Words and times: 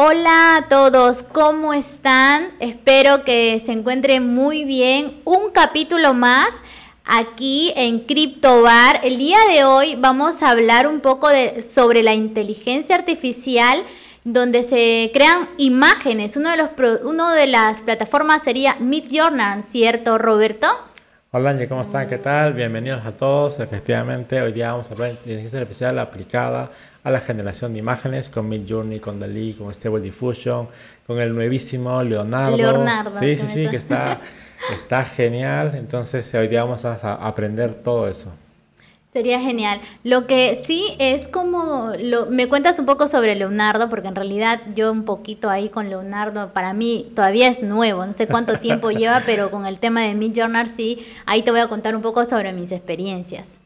Hola 0.00 0.58
a 0.58 0.68
todos, 0.68 1.24
¿cómo 1.24 1.74
están? 1.74 2.52
Espero 2.60 3.24
que 3.24 3.58
se 3.58 3.72
encuentren 3.72 4.32
muy 4.32 4.64
bien. 4.64 5.20
Un 5.24 5.50
capítulo 5.50 6.14
más 6.14 6.62
aquí 7.04 7.72
en 7.74 8.06
CryptoBar. 8.06 9.00
El 9.02 9.18
día 9.18 9.38
de 9.52 9.64
hoy 9.64 9.96
vamos 9.96 10.44
a 10.44 10.50
hablar 10.50 10.86
un 10.86 11.00
poco 11.00 11.26
sobre 11.68 12.04
la 12.04 12.14
inteligencia 12.14 12.94
artificial 12.94 13.82
donde 14.22 14.62
se 14.62 15.10
crean 15.12 15.48
imágenes. 15.56 16.36
Uno 16.36 16.52
de, 16.52 16.58
los, 16.58 16.68
uno 17.02 17.32
de 17.32 17.48
las 17.48 17.82
plataformas 17.82 18.44
sería 18.44 18.76
Midjourney, 18.78 19.62
¿cierto, 19.62 20.16
Roberto? 20.16 20.68
Hola 21.32 21.50
Angie, 21.50 21.66
¿cómo 21.66 21.82
están? 21.82 22.08
¿Qué 22.08 22.18
tal? 22.18 22.52
Bienvenidos 22.52 23.04
a 23.04 23.10
todos. 23.10 23.58
Efectivamente, 23.58 24.40
hoy 24.40 24.52
día 24.52 24.70
vamos 24.70 24.90
a 24.90 24.92
hablar 24.92 25.08
de 25.08 25.14
inteligencia 25.16 25.58
artificial 25.58 25.98
aplicada 25.98 26.70
a 27.04 27.10
la 27.10 27.20
generación 27.20 27.72
de 27.72 27.78
imágenes 27.78 28.28
con 28.30 28.48
Midjourney, 28.48 29.00
con 29.00 29.20
Dalí, 29.20 29.54
con 29.54 29.72
Stable 29.72 30.00
Diffusion, 30.00 30.68
con 31.06 31.20
el 31.20 31.34
nuevísimo 31.34 32.02
Leonardo. 32.02 32.56
Leonardo. 32.56 33.18
Sí, 33.18 33.36
sí, 33.36 33.46
sí, 33.48 33.68
que 33.68 33.76
está, 33.76 34.20
está 34.74 35.04
genial. 35.04 35.74
Entonces 35.74 36.32
hoy 36.34 36.48
día 36.48 36.64
vamos 36.64 36.84
a 36.84 37.14
aprender 37.14 37.74
todo 37.82 38.08
eso. 38.08 38.32
Sería 39.12 39.40
genial. 39.40 39.80
Lo 40.04 40.26
que 40.26 40.54
sí 40.54 40.94
es 40.98 41.28
como, 41.28 41.92
lo, 41.98 42.26
me 42.26 42.46
cuentas 42.46 42.78
un 42.78 42.84
poco 42.84 43.08
sobre 43.08 43.34
Leonardo, 43.36 43.88
porque 43.88 44.08
en 44.08 44.14
realidad 44.14 44.60
yo 44.74 44.92
un 44.92 45.04
poquito 45.04 45.48
ahí 45.48 45.70
con 45.70 45.88
Leonardo, 45.88 46.52
para 46.52 46.74
mí 46.74 47.10
todavía 47.16 47.48
es 47.48 47.62
nuevo, 47.62 48.04
no 48.04 48.12
sé 48.12 48.26
cuánto 48.26 48.58
tiempo 48.58 48.90
lleva, 48.92 49.22
pero 49.24 49.50
con 49.50 49.64
el 49.64 49.78
tema 49.78 50.02
de 50.02 50.14
Midjourney 50.14 50.66
sí, 50.66 51.06
ahí 51.24 51.42
te 51.42 51.50
voy 51.50 51.60
a 51.60 51.68
contar 51.68 51.96
un 51.96 52.02
poco 52.02 52.26
sobre 52.26 52.52
mis 52.52 52.70
experiencias. 52.70 53.58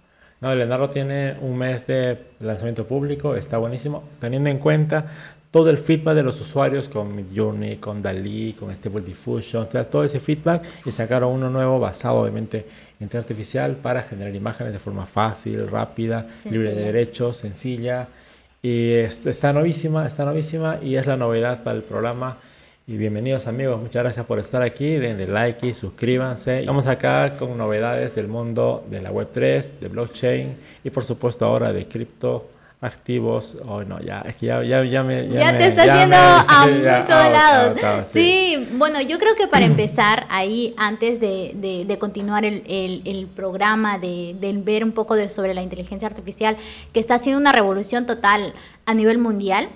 No, 0.42 0.52
Leonardo 0.56 0.91
tiene 0.91 1.37
un 1.41 1.56
mes 1.56 1.87
de 1.87 2.19
lanzamiento 2.41 2.84
público, 2.84 3.37
está 3.37 3.59
buenísimo, 3.59 4.02
teniendo 4.19 4.50
en 4.50 4.59
cuenta 4.59 5.06
todo 5.52 5.70
el 5.70 5.78
feedback 5.78 6.16
de 6.16 6.24
los 6.24 6.41
usuarios 6.41 6.88
con 6.88 7.14
Midjourney, 7.14 7.77
con 7.77 8.02
Dalí, 8.02 8.52
con 8.55 8.74
Stable 8.74 9.02
Diffusion, 9.02 9.69
todo 9.69 10.02
ese 10.02 10.19
feedback 10.19 10.64
y 10.84 10.91
sacaron 10.91 11.33
uno 11.34 11.48
nuevo 11.48 11.78
basado 11.78 12.22
obviamente 12.22 12.58
en 12.58 13.05
inteligencia 13.05 13.20
artificial 13.20 13.77
para 13.77 14.02
generar 14.02 14.34
imágenes 14.34 14.72
de 14.72 14.80
forma 14.80 15.06
fácil, 15.06 15.69
rápida, 15.69 16.27
libre 16.50 16.74
de 16.74 16.86
derechos, 16.86 17.36
sencilla. 17.36 18.08
Y 18.61 18.95
está 18.95 19.52
novísima, 19.52 20.08
está 20.08 20.24
novísima 20.24 20.80
y 20.83 20.97
es 20.97 21.06
la 21.06 21.17
novedad 21.17 21.62
para 21.62 21.77
el 21.77 21.84
programa 21.84 22.39
y 22.84 22.97
bienvenidos 22.97 23.47
amigos, 23.47 23.80
muchas 23.80 24.02
gracias 24.02 24.27
por 24.27 24.41
estar 24.41 24.61
aquí, 24.61 24.97
denle 24.97 25.28
like 25.28 25.64
y 25.66 25.72
suscríbanse. 25.72 26.61
Estamos 26.61 26.89
acá 26.89 27.36
con 27.39 27.56
novedades 27.56 28.16
del 28.16 28.27
mundo 28.27 28.84
de 28.91 29.00
la 29.00 29.12
Web3, 29.12 29.78
de 29.78 29.89
blockchain 29.89 30.56
y 30.83 30.91
por 30.91 31.05
supuesto 31.05 31.44
ahora 31.47 31.72
de 31.72 31.86
cripto 31.86 32.48
activos. 32.80 33.56
Oh, 33.69 33.84
no, 33.84 34.00
ya, 34.00 34.22
es 34.22 34.34
que 34.34 34.47
ya, 34.47 34.64
ya, 34.64 34.84
ya 34.84 35.05
me. 35.05 35.28
Ya, 35.28 35.56
te 35.56 35.69
está 35.69 36.00
yendo 36.00 36.16
a 36.16 36.66
muchos 36.66 37.08
lados. 37.08 38.08
sí. 38.08 38.69
bueno, 38.72 39.00
yo 39.00 39.20
creo 39.20 39.36
que 39.36 39.46
para 39.46 39.64
empezar 39.67 40.27
ahí, 40.28 40.74
antes 40.77 41.20
de, 41.20 41.84
de, 41.86 41.98
continuar 41.98 42.44
el, 42.44 42.64
el, 42.67 43.02
el 43.05 43.28
programa, 43.28 43.98
de, 43.98 44.34
de, 44.41 44.52
ver 44.55 44.83
un 44.83 44.91
poco 44.91 45.14
de, 45.14 45.28
sobre 45.28 45.55
la 45.55 45.62
inteligencia 45.62 46.08
artificial, 46.08 46.56
que 46.92 46.98
está 46.98 47.14
haciendo 47.14 47.41
una 47.41 47.52
revolución 47.52 48.06
total 48.06 48.55
a 48.86 48.94
nivel 48.94 49.19
mundial 49.19 49.69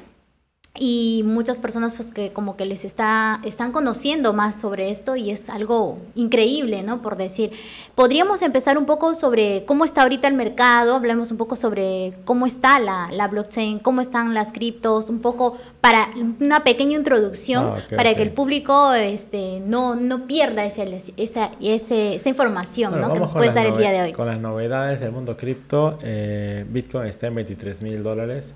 y 0.79 1.23
muchas 1.25 1.61
personas 1.61 1.95
pues 1.95 2.11
que 2.11 2.33
como 2.33 2.57
que 2.57 2.67
les 2.67 2.85
está 2.85 3.41
están 3.45 3.73
conociendo 3.73 4.33
más 4.33 4.61
sobre 4.61 4.91
esto 4.91 5.17
y 5.17 5.31
es 5.31 5.49
algo 5.49 5.99
increíble, 6.15 6.83
¿no? 6.83 7.03
Por 7.03 7.17
decir, 7.17 7.53
podríamos 7.95 8.43
empezar 8.43 8.79
un 8.79 8.87
poco 8.87 9.15
sobre 9.15 9.65
cómo 9.65 9.85
está 9.85 10.03
ahorita 10.03 10.29
el 10.29 10.35
mercado, 10.35 10.97
hablemos 10.97 11.31
un 11.31 11.37
poco 11.37 11.57
sobre 11.57 12.15
cómo 12.25 12.47
está 12.47 12.79
la, 12.79 13.09
la 13.13 13.29
blockchain, 13.29 13.79
cómo 13.79 14.01
están 14.01 14.35
las 14.35 14.53
criptos, 14.53 15.09
un 15.11 15.21
poco 15.21 15.57
para 15.81 16.09
una 16.41 16.65
pequeña 16.65 16.97
introducción 16.97 17.75
ah, 17.77 17.97
para 17.97 18.15
que 18.15 18.23
el 18.23 18.33
público 18.33 18.93
este 18.95 19.61
no, 19.61 19.97
no 19.97 20.27
pierda 20.27 20.65
esa, 20.65 20.85
esa, 21.17 21.51
esa 21.61 22.29
información 22.29 23.01
¿no? 23.01 23.13
que 23.13 23.21
nos 23.21 23.33
puedes 23.33 23.55
dar 23.55 23.67
el 23.67 23.77
día 23.77 23.93
de 23.93 24.03
hoy. 24.03 24.13
Con 24.13 24.27
las 24.27 24.41
novedades 24.41 25.01
del 25.01 25.13
mundo 25.13 25.37
cripto, 25.37 25.99
eh, 26.03 26.65
Bitcoin 26.69 27.07
está 27.07 27.29
en 27.29 27.35
23 27.37 27.83
mil 27.83 28.03
dólares 28.03 28.55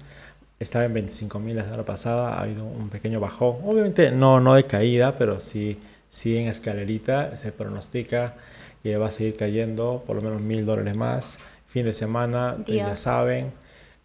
estaba 0.61 0.85
en 0.85 0.95
25.000 0.95 1.55
la 1.55 1.65
semana 1.65 1.85
pasada, 1.85 2.35
ha 2.35 2.43
habido 2.43 2.65
un 2.65 2.91
pequeño 2.91 3.19
bajón. 3.19 3.57
Obviamente 3.65 4.11
no, 4.11 4.41
no 4.41 4.55
de 4.55 4.65
caída, 4.65 5.17
pero 5.17 5.41
sí, 5.41 5.79
sí 6.09 6.37
en 6.37 6.49
escalerita. 6.49 7.35
Se 7.37 7.51
pronostica 7.51 8.35
que 8.83 8.97
va 8.99 9.07
a 9.09 9.11
seguir 9.11 9.37
cayendo 9.37 10.05
por 10.07 10.17
lo 10.17 10.23
menos 10.23 10.43
mil 10.43 10.67
dólares 10.67 10.95
más. 10.95 11.39
Fin 11.69 11.87
de 11.87 11.95
semana, 11.95 12.59
eh, 12.67 12.77
ya 12.77 12.95
saben, 12.95 13.53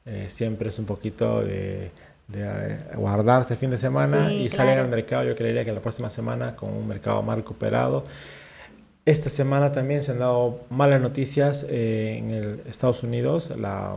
eh, 0.05 0.27
siempre 0.29 0.69
es 0.69 0.79
un 0.79 0.85
poquito 0.85 1.41
de, 1.41 1.91
de 2.29 2.77
guardarse 2.95 3.57
fin 3.57 3.71
de 3.71 3.77
semana 3.77 4.31
y 4.31 4.49
salen 4.49 4.79
al 4.79 4.87
mercado. 4.87 5.25
Yo 5.25 5.35
creería 5.35 5.65
que 5.65 5.73
la 5.73 5.81
próxima 5.81 6.09
semana 6.09 6.55
con 6.55 6.69
un 6.71 6.87
mercado 6.87 7.21
más 7.21 7.35
recuperado. 7.35 8.05
Esta 9.05 9.29
semana 9.29 9.73
también 9.73 10.03
se 10.03 10.13
han 10.13 10.19
dado 10.19 10.61
malas 10.69 11.01
noticias 11.01 11.65
eh, 11.67 12.15
en 12.17 12.31
el 12.31 12.61
Estados 12.65 13.03
Unidos. 13.03 13.51
La, 13.57 13.95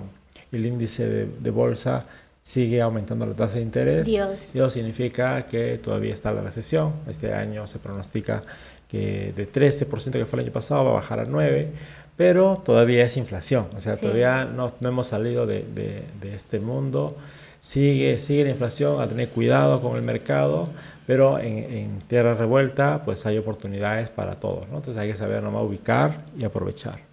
el 0.51 0.67
índice 0.67 1.09
de, 1.09 1.27
de 1.27 1.51
bolsa 1.51 2.07
sigue 2.49 2.81
aumentando 2.81 3.27
la 3.27 3.35
tasa 3.35 3.57
de 3.57 3.61
interés. 3.61 4.07
Dios. 4.07 4.55
Dios 4.55 4.73
significa 4.73 5.47
que 5.47 5.77
todavía 5.77 6.15
está 6.15 6.33
la 6.33 6.41
recesión. 6.41 6.95
Este 7.07 7.35
año 7.35 7.67
se 7.67 7.79
pronostica 7.79 8.43
que 8.89 9.35
de 9.37 9.53
13% 9.53 10.13
que 10.13 10.25
fue 10.25 10.39
el 10.39 10.47
año 10.47 10.53
pasado 10.55 10.85
va 10.85 10.91
a 10.93 10.95
bajar 10.95 11.21
a 11.21 11.27
9%, 11.27 11.67
pero 12.17 12.57
todavía 12.65 13.05
es 13.05 13.19
inflación. 13.19 13.67
O 13.77 13.81
sea, 13.81 13.97
todavía 13.97 14.47
no, 14.47 14.73
no, 14.81 14.89
hemos 14.89 15.09
salido 15.09 15.45
de, 15.47 15.63
de, 15.75 16.35
este 16.35 16.59
mundo. 16.59 17.19
Sigue, 17.61 18.19
sigue 18.19 18.45
la 18.45 18.51
inflación, 18.51 18.99
a 19.03 19.07
tener 19.07 19.29
cuidado 19.29 19.83
con 19.83 19.97
el 19.97 20.03
mercado, 20.03 20.71
pero 21.07 21.39
en, 21.39 21.59
en, 21.59 21.99
tierra 22.09 22.33
revuelta 22.33 23.03
pues 23.05 23.27
hay 23.27 23.37
oportunidades 23.37 24.09
para 24.09 24.37
todos. 24.37 24.67
¿no? 24.71 24.77
Entonces 24.77 24.97
hay 24.97 25.11
que 25.11 25.19
saber 25.19 25.43
nomás 25.43 25.65
ubicar 25.65 26.25
y 26.39 26.47
aprovechar. 26.47 27.08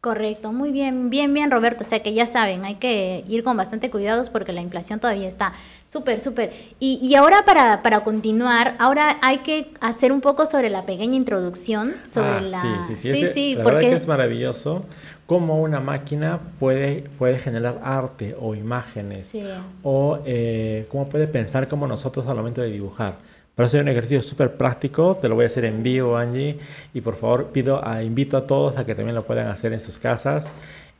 Correcto, 0.00 0.50
muy 0.50 0.72
bien, 0.72 1.10
bien, 1.10 1.34
bien 1.34 1.50
Roberto. 1.50 1.84
O 1.84 1.86
sea 1.86 2.02
que 2.02 2.14
ya 2.14 2.24
saben, 2.24 2.64
hay 2.64 2.76
que 2.76 3.22
ir 3.28 3.44
con 3.44 3.58
bastante 3.58 3.90
cuidados 3.90 4.30
porque 4.30 4.50
la 4.50 4.62
inflación 4.62 4.98
todavía 4.98 5.28
está 5.28 5.52
súper, 5.92 6.22
súper. 6.22 6.52
Y, 6.78 6.98
y, 7.02 7.16
ahora 7.16 7.44
para, 7.44 7.82
para 7.82 8.00
continuar, 8.00 8.76
ahora 8.78 9.18
hay 9.20 9.38
que 9.38 9.74
hacer 9.80 10.10
un 10.10 10.22
poco 10.22 10.46
sobre 10.46 10.70
la 10.70 10.86
pequeña 10.86 11.16
introducción, 11.16 11.96
sobre 12.10 12.28
ah, 12.28 12.40
la... 12.40 12.62
Sí, 12.62 12.68
sí, 12.88 12.96
sí, 12.96 13.12
sí, 13.12 13.26
sí 13.34 13.54
la 13.56 13.62
porque... 13.62 13.76
verdad 13.76 13.90
que 13.90 13.96
es 13.96 14.06
maravilloso 14.06 14.86
cómo 15.26 15.60
una 15.60 15.80
máquina 15.80 16.40
puede, 16.58 17.02
puede 17.18 17.38
generar 17.38 17.80
arte 17.82 18.34
o 18.40 18.54
imágenes 18.54 19.28
sí. 19.28 19.44
o 19.82 20.20
eh, 20.24 20.86
cómo 20.90 21.10
puede 21.10 21.28
pensar 21.28 21.68
como 21.68 21.86
nosotros 21.86 22.26
al 22.26 22.36
momento 22.36 22.62
de 22.62 22.70
dibujar. 22.70 23.18
Pero 23.60 23.66
es 23.66 23.74
un 23.74 23.88
ejercicio 23.88 24.22
súper 24.22 24.54
práctico, 24.56 25.16
te 25.16 25.28
lo 25.28 25.34
voy 25.34 25.44
a 25.44 25.48
hacer 25.48 25.66
en 25.66 25.82
vivo, 25.82 26.16
Angie, 26.16 26.58
y 26.94 27.02
por 27.02 27.16
favor 27.16 27.48
pido, 27.48 27.86
a, 27.86 28.02
invito 28.02 28.38
a 28.38 28.46
todos 28.46 28.78
a 28.78 28.86
que 28.86 28.94
también 28.94 29.14
lo 29.14 29.26
puedan 29.26 29.48
hacer 29.48 29.74
en 29.74 29.80
sus 29.80 29.98
casas. 29.98 30.50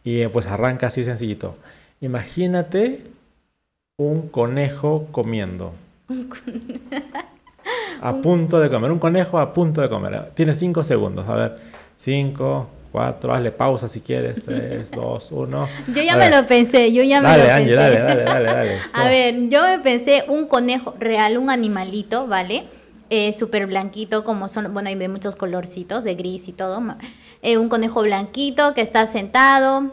Y 0.05 0.21
eh, 0.21 0.29
pues 0.29 0.47
arranca 0.47 0.89
así 0.89 1.03
sencillito. 1.03 1.57
Imagínate 2.03 3.07
un 3.97 4.29
conejo 4.29 5.07
comiendo. 5.11 5.73
a 8.03 8.13
punto 8.17 8.61
de 8.61 8.69
comer, 8.69 8.91
un 8.91 8.99
conejo 8.99 9.39
a 9.39 9.55
punto 9.55 9.81
de 9.81 9.89
comer. 9.89 10.33
Tiene 10.35 10.55
cinco 10.55 10.83
segundos, 10.83 11.27
a 11.31 11.37
ver, 11.37 11.57
cinco, 11.97 12.69
cuatro, 12.91 13.33
hazle 13.33 13.53
pausa 13.53 13.89
si 13.89 14.01
quieres, 14.01 14.43
tres, 14.47 14.91
dos, 14.91 15.31
uno. 15.33 15.69
Yo 15.89 16.03
ya 16.03 16.17
me 16.17 16.31
lo 16.31 16.47
pensé, 16.47 16.93
yo 16.93 17.03
ya 17.03 17.21
me 17.21 17.29
lo 17.29 17.45
pensé. 17.45 17.75
Dale, 17.75 17.99
dale, 17.99 18.23
dale, 18.25 18.45
dale. 18.45 18.71
A 18.93 19.09
ver, 19.09 19.49
yo 19.49 19.63
me 19.63 19.79
pensé 19.79 20.25
un 20.29 20.47
conejo 20.47 20.95
real, 20.99 21.39
un 21.39 21.51
animalito, 21.51 22.27
¿vale? 22.27 22.65
Eh, 23.09 23.33
súper 23.33 23.67
blanquito, 23.67 24.23
como 24.23 24.49
son, 24.49 24.73
bueno, 24.73 24.89
hay 24.89 25.09
muchos 25.09 25.35
colorcitos 25.35 26.05
de 26.05 26.15
gris 26.15 26.47
y 26.49 26.53
todo. 26.53 26.81
Eh, 27.43 27.57
un 27.57 27.69
conejo 27.69 28.03
blanquito 28.03 28.73
que 28.75 28.83
está 28.83 29.07
sentado 29.07 29.91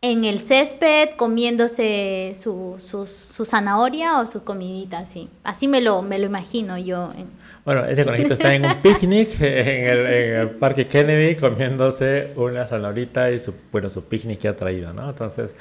en 0.00 0.24
el 0.24 0.38
césped 0.38 1.10
comiéndose 1.16 2.36
su, 2.40 2.74
su, 2.78 3.44
zanahoria 3.44 4.18
o 4.18 4.26
su 4.26 4.42
comidita, 4.44 4.98
así. 4.98 5.28
Así 5.44 5.68
me 5.68 5.80
lo, 5.80 6.02
me 6.02 6.18
lo 6.18 6.26
imagino 6.26 6.78
yo. 6.78 7.12
En, 7.16 7.28
bueno, 7.68 7.84
ese 7.84 8.02
conejito 8.02 8.32
está 8.32 8.54
en 8.54 8.64
un 8.64 8.76
picnic 8.76 9.28
en 9.40 10.08
el, 10.08 10.50
Parque 10.52 10.86
Kennedy 10.86 11.36
comiéndose 11.36 12.32
una 12.36 12.66
zanahorita 12.66 13.30
y 13.30 13.38
su, 13.38 13.54
bueno, 13.70 13.90
su 13.90 14.04
picnic 14.04 14.38
que 14.38 14.48
ha 14.48 14.56
traído, 14.56 14.94
¿no? 14.94 15.10
Entonces... 15.10 15.54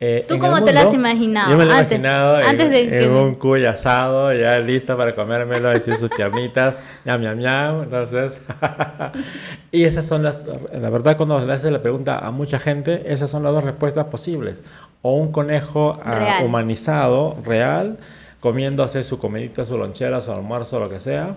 Eh, 0.00 0.24
¿Tú 0.26 0.38
cómo 0.38 0.64
te 0.64 0.72
lo 0.72 0.80
has 0.80 0.94
imaginado? 0.94 1.50
Yo 1.50 1.58
me 1.58 1.66
lo 1.66 1.72
he 1.72 1.78
imaginado 1.80 2.36
antes 2.36 2.70
en, 2.70 2.90
de 2.90 3.08
un 3.10 3.34
cuy 3.34 3.66
asado, 3.66 4.32
ya 4.32 4.58
lista 4.60 4.96
para 4.96 5.14
comérmelo, 5.14 5.68
decir 5.68 5.98
sus 5.98 6.08
piernitas, 6.08 6.80
ñam, 7.04 7.20
ñam, 7.20 7.38
ñam, 7.38 7.82
entonces... 7.82 8.40
y 9.72 9.84
esas 9.84 10.06
son 10.06 10.22
las... 10.22 10.46
La 10.72 10.88
verdad, 10.88 11.18
cuando 11.18 11.38
le 11.44 11.52
haces 11.52 11.70
la 11.70 11.82
pregunta 11.82 12.18
a 12.18 12.30
mucha 12.30 12.58
gente, 12.58 13.12
esas 13.12 13.30
son 13.30 13.42
las 13.42 13.52
dos 13.52 13.62
respuestas 13.62 14.06
posibles. 14.06 14.62
O 15.02 15.16
un 15.16 15.32
conejo 15.32 16.00
ah, 16.02 16.40
humanizado, 16.42 17.36
real 17.44 17.98
comiéndose 18.40 19.02
su 19.02 19.18
comidita, 19.18 19.64
su 19.64 19.76
lonchera, 19.78 20.22
su 20.22 20.32
almuerzo, 20.32 20.78
lo 20.78 20.88
que 20.88 21.00
sea, 21.00 21.36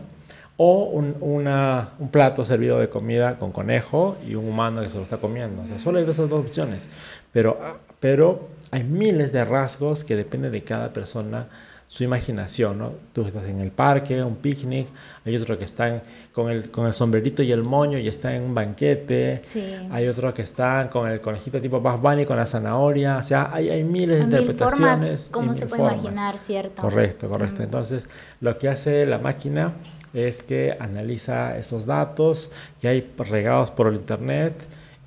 o 0.57 0.83
un, 0.83 2.09
plato 2.11 2.43
servido 2.43 2.79
de 2.79 2.89
comida 2.89 3.37
con 3.39 3.51
conejo 3.51 4.17
y 4.27 4.35
un 4.35 4.47
humano 4.47 4.81
que 4.81 4.89
se 4.89 4.97
lo 4.97 5.03
está 5.03 5.17
comiendo. 5.17 5.61
O 5.61 5.67
sea, 5.67 5.79
solo 5.79 5.99
hay 5.99 6.03
esas 6.03 6.29
dos 6.29 6.45
opciones, 6.45 6.89
pero, 7.31 7.57
pero 7.99 8.49
hay 8.71 8.83
miles 8.83 9.31
de 9.31 9.45
rasgos 9.45 10.03
que 10.03 10.15
dependen 10.15 10.51
de 10.51 10.63
cada 10.63 10.91
persona 10.91 11.47
su 11.89 12.03
imaginación, 12.03 12.77
¿no? 12.77 12.91
Tú 13.13 13.25
estás 13.25 13.45
en 13.45 13.59
el 13.61 13.71
parque, 13.71 14.23
un 14.23 14.35
picnic, 14.35 14.87
hay 15.25 15.35
otro 15.35 15.57
que 15.57 15.65
están 15.65 16.03
con 16.31 16.51
el, 16.51 16.69
con 16.69 16.85
el 16.85 16.93
sombrerito 16.93 17.41
y 17.41 17.51
el 17.51 17.63
moño 17.63 17.97
y 17.97 18.07
está 18.07 18.35
en 18.35 18.43
un 18.43 18.53
banquete, 18.53 19.41
hay 19.89 20.07
otro 20.07 20.31
que 20.31 20.43
están 20.43 20.89
con 20.89 21.09
el 21.09 21.19
conejito 21.19 21.59
tipo 21.59 21.81
Bugs 21.81 21.99
Bunny 21.99 22.27
con 22.27 22.37
la 22.37 22.45
zanahoria, 22.45 23.17
o 23.17 23.23
sea, 23.23 23.49
hay, 23.51 23.71
hay 23.71 23.83
miles 23.83 24.19
de 24.19 24.23
interpretaciones. 24.25 25.29
¿Cómo 25.31 25.55
se 25.55 25.65
puede 25.65 25.81
imaginar, 25.81 26.37
cierto? 26.37 26.79
Correcto, 26.79 27.27
correcto. 27.27 27.63
Entonces, 27.63 28.03
lo 28.39 28.55
que 28.59 28.69
hace 28.69 29.07
la 29.07 29.17
máquina 29.17 29.73
es 30.13 30.43
que 30.43 30.77
analiza 30.79 31.57
esos 31.57 31.87
datos 31.87 32.51
que 32.79 32.87
hay 32.87 33.11
regados 33.17 33.71
por 33.71 33.87
el 33.87 33.95
internet 33.95 34.53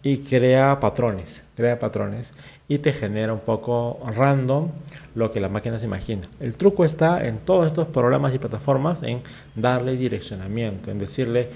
y 0.02 0.18
crea 0.18 0.80
patrones, 0.80 1.44
crea 1.54 1.78
patrones 1.78 2.32
y 2.68 2.78
te 2.78 2.92
genera 2.92 3.32
un 3.32 3.40
poco 3.40 3.98
random 4.16 4.68
lo 5.14 5.30
que 5.30 5.40
la 5.40 5.48
máquina 5.48 5.78
se 5.78 5.86
imagina. 5.86 6.22
El 6.40 6.56
truco 6.56 6.84
está 6.84 7.24
en 7.26 7.38
todos 7.38 7.66
estos 7.66 7.86
programas 7.88 8.34
y 8.34 8.38
plataformas 8.38 9.02
en 9.02 9.22
darle 9.54 9.96
direccionamiento, 9.96 10.90
en 10.90 10.98
decirle, 10.98 11.48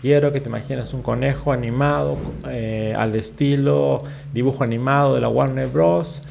quiero 0.00 0.32
que 0.32 0.40
te 0.40 0.48
imagines 0.48 0.94
un 0.94 1.02
conejo 1.02 1.52
animado 1.52 2.16
eh, 2.48 2.94
al 2.96 3.14
estilo 3.16 4.02
dibujo 4.32 4.64
animado 4.64 5.14
de 5.14 5.20
la 5.20 5.28
Warner 5.28 5.68
Bros. 5.68 6.22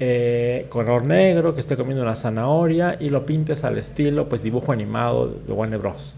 Eh, 0.00 0.66
color 0.68 1.04
negro 1.04 1.54
que 1.54 1.60
esté 1.60 1.76
comiendo 1.76 2.04
una 2.04 2.14
zanahoria 2.14 2.96
y 3.00 3.10
lo 3.10 3.26
pintes 3.26 3.64
al 3.64 3.78
estilo 3.78 4.28
pues 4.28 4.44
dibujo 4.44 4.70
animado 4.70 5.26
de 5.26 5.52
Warner 5.52 5.80
Bros. 5.80 6.14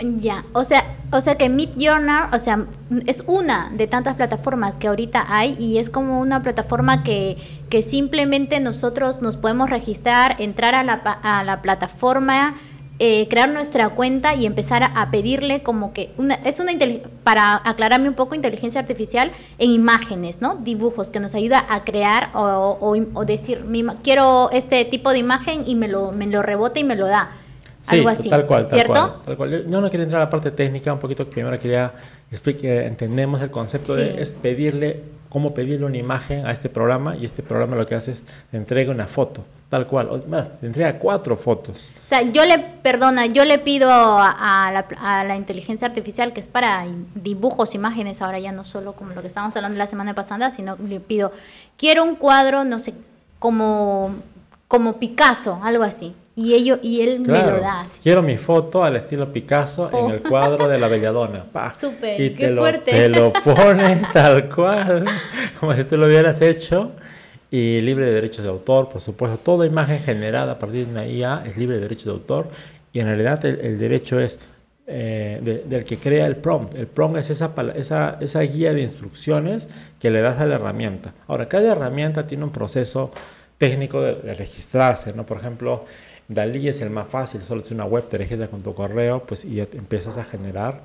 Ya, 0.00 0.44
o 0.52 0.62
sea, 0.64 0.84
o 1.10 1.20
sea 1.20 1.36
que 1.36 1.48
Mid 1.48 1.70
Journal, 1.76 2.30
o 2.32 2.38
sea, 2.38 2.66
es 3.06 3.24
una 3.26 3.70
de 3.72 3.86
tantas 3.86 4.14
plataformas 4.14 4.76
que 4.76 4.88
ahorita 4.88 5.24
hay 5.28 5.56
y 5.58 5.78
es 5.78 5.90
como 5.90 6.20
una 6.20 6.42
plataforma 6.42 7.02
que, 7.02 7.36
que 7.68 7.82
simplemente 7.82 8.60
nosotros 8.60 9.20
nos 9.20 9.36
podemos 9.36 9.70
registrar, 9.70 10.36
entrar 10.38 10.74
a 10.74 10.84
la, 10.84 10.94
a 10.94 11.42
la 11.42 11.62
plataforma, 11.62 12.54
eh, 13.00 13.28
crear 13.28 13.48
nuestra 13.48 13.90
cuenta 13.90 14.34
y 14.34 14.44
empezar 14.44 14.82
a, 14.82 15.10
pedirle 15.12 15.62
como 15.62 15.92
que 15.92 16.12
una, 16.16 16.34
es 16.34 16.58
una 16.58 16.72
para 17.22 17.54
aclararme 17.64 18.08
un 18.08 18.16
poco 18.16 18.34
inteligencia 18.34 18.80
artificial 18.80 19.30
en 19.58 19.70
imágenes, 19.70 20.40
¿no? 20.40 20.56
Dibujos 20.56 21.12
que 21.12 21.20
nos 21.20 21.36
ayuda 21.36 21.64
a 21.68 21.84
crear 21.84 22.30
o, 22.34 22.76
o, 23.14 23.24
decir 23.24 23.64
quiero 24.02 24.50
este 24.50 24.84
tipo 24.84 25.12
de 25.12 25.18
imagen 25.18 25.62
y 25.64 25.76
me 25.76 25.86
lo 25.86 26.10
me 26.10 26.26
lo 26.26 26.42
rebota 26.42 26.80
y 26.80 26.84
me 26.84 26.96
lo 26.96 27.06
da 27.06 27.30
algo 27.86 28.08
así. 28.08 28.28
Tal 28.28 28.46
cual, 28.46 28.66
¿cierto? 28.66 29.20
Tal 29.24 29.36
cual, 29.36 29.66
Yo 29.68 29.80
no 29.80 29.90
quería 29.90 30.04
entrar 30.04 30.22
a 30.22 30.24
la 30.26 30.30
parte 30.30 30.50
técnica, 30.50 30.92
un 30.92 30.98
poquito 30.98 31.28
primero 31.28 31.58
quería 31.58 31.92
explicar, 32.30 32.70
entendemos 32.82 33.40
el 33.40 33.50
concepto 33.50 33.94
de 33.94 34.20
es 34.20 34.32
pedirle, 34.32 35.02
cómo 35.28 35.54
pedirle 35.54 35.86
una 35.86 35.96
imagen 35.96 36.46
a 36.46 36.52
este 36.52 36.68
programa 36.68 37.16
y 37.16 37.24
este 37.24 37.42
programa 37.42 37.76
lo 37.76 37.86
que 37.86 37.94
hace 37.94 38.12
es 38.12 38.24
te 38.50 38.56
entrega 38.56 38.90
una 38.90 39.06
foto, 39.06 39.44
tal 39.70 39.86
cual, 39.86 40.08
o 40.10 40.26
más, 40.26 40.60
te 40.60 40.66
entrega 40.66 40.98
cuatro 40.98 41.36
fotos. 41.36 41.90
O 42.02 42.06
sea, 42.06 42.22
yo 42.22 42.44
le, 42.44 42.58
perdona, 42.58 43.26
yo 43.26 43.44
le 43.44 43.58
pido 43.58 43.88
a, 43.90 44.70
la, 44.72 44.86
a 45.00 45.24
la 45.24 45.36
inteligencia 45.36 45.86
artificial 45.86 46.32
que 46.32 46.40
es 46.40 46.48
para 46.48 46.86
dibujos, 47.14 47.74
imágenes, 47.74 48.20
ahora 48.20 48.38
ya 48.38 48.52
no 48.52 48.64
solo 48.64 48.92
como 48.92 49.14
lo 49.14 49.22
que 49.22 49.28
estábamos 49.28 49.56
hablando 49.56 49.78
la 49.78 49.86
semana 49.86 50.14
pasada, 50.14 50.50
sino 50.50 50.76
le 50.76 51.00
pido, 51.00 51.32
quiero 51.78 52.04
un 52.04 52.16
cuadro, 52.16 52.64
no 52.64 52.78
sé, 52.78 52.92
como, 53.38 54.14
como 54.66 54.98
Picasso, 54.98 55.60
algo 55.62 55.84
así 55.84 56.14
y, 56.38 56.54
ello, 56.54 56.78
y 56.80 57.00
él 57.00 57.20
me 57.20 57.42
lo 57.42 57.58
da. 57.58 57.84
Quiero 58.00 58.22
mi 58.22 58.36
foto 58.36 58.84
al 58.84 58.94
estilo 58.94 59.32
Picasso 59.32 59.90
en 59.92 60.14
el 60.14 60.22
cuadro 60.22 60.68
de 60.68 60.78
la 60.78 60.86
Belladona. 60.86 61.46
Súper, 61.80 62.20
y 62.20 62.30
qué 62.34 62.46
te 62.46 62.54
fuerte. 62.54 63.08
Lo, 63.08 63.32
te 63.32 63.44
lo 63.44 63.54
pone 63.56 64.02
tal 64.12 64.48
cual, 64.48 65.04
como 65.58 65.72
si 65.72 65.82
tú 65.82 65.96
lo 65.96 66.06
hubieras 66.06 66.40
hecho. 66.40 66.92
Y 67.50 67.80
libre 67.80 68.06
de 68.06 68.12
derechos 68.12 68.44
de 68.44 68.50
autor, 68.50 68.88
por 68.88 69.00
supuesto. 69.00 69.36
Toda 69.38 69.66
imagen 69.66 69.98
generada 70.00 70.52
a 70.52 70.58
partir 70.60 70.86
de 70.86 70.92
una 70.92 71.06
IA 71.08 71.42
es 71.44 71.56
libre 71.56 71.76
de 71.76 71.82
derechos 71.82 72.04
de 72.04 72.10
autor. 72.12 72.48
Y 72.92 73.00
en 73.00 73.06
realidad 73.06 73.44
el, 73.44 73.76
derecho 73.76 74.20
es 74.20 74.38
eh, 74.86 75.64
del 75.66 75.82
que 75.82 75.98
crea 75.98 76.24
el 76.26 76.36
prompt. 76.36 76.76
El 76.76 76.86
prompt 76.86 77.18
es 77.18 77.30
esa, 77.30 77.52
esa, 77.74 78.16
esa 78.20 78.40
guía 78.42 78.72
de 78.74 78.82
instrucciones 78.82 79.68
que 79.98 80.12
le 80.12 80.20
das 80.20 80.38
a 80.38 80.46
la 80.46 80.54
herramienta. 80.54 81.14
Ahora, 81.26 81.48
cada 81.48 81.72
herramienta 81.72 82.28
tiene 82.28 82.44
un 82.44 82.52
proceso 82.52 83.10
técnico 83.56 84.02
de, 84.02 84.14
de 84.14 84.34
registrarse, 84.34 85.12
¿no? 85.14 85.26
Por 85.26 85.38
ejemplo, 85.38 85.84
Dalí 86.28 86.68
es 86.68 86.82
el 86.82 86.90
más 86.90 87.08
fácil, 87.08 87.42
solo 87.42 87.62
es 87.62 87.70
una 87.70 87.86
web, 87.86 88.06
te 88.06 88.18
registras 88.18 88.50
con 88.50 88.60
tu 88.60 88.74
correo 88.74 89.24
pues, 89.26 89.46
y 89.46 89.60
empiezas 89.60 90.18
a 90.18 90.24
generar. 90.24 90.82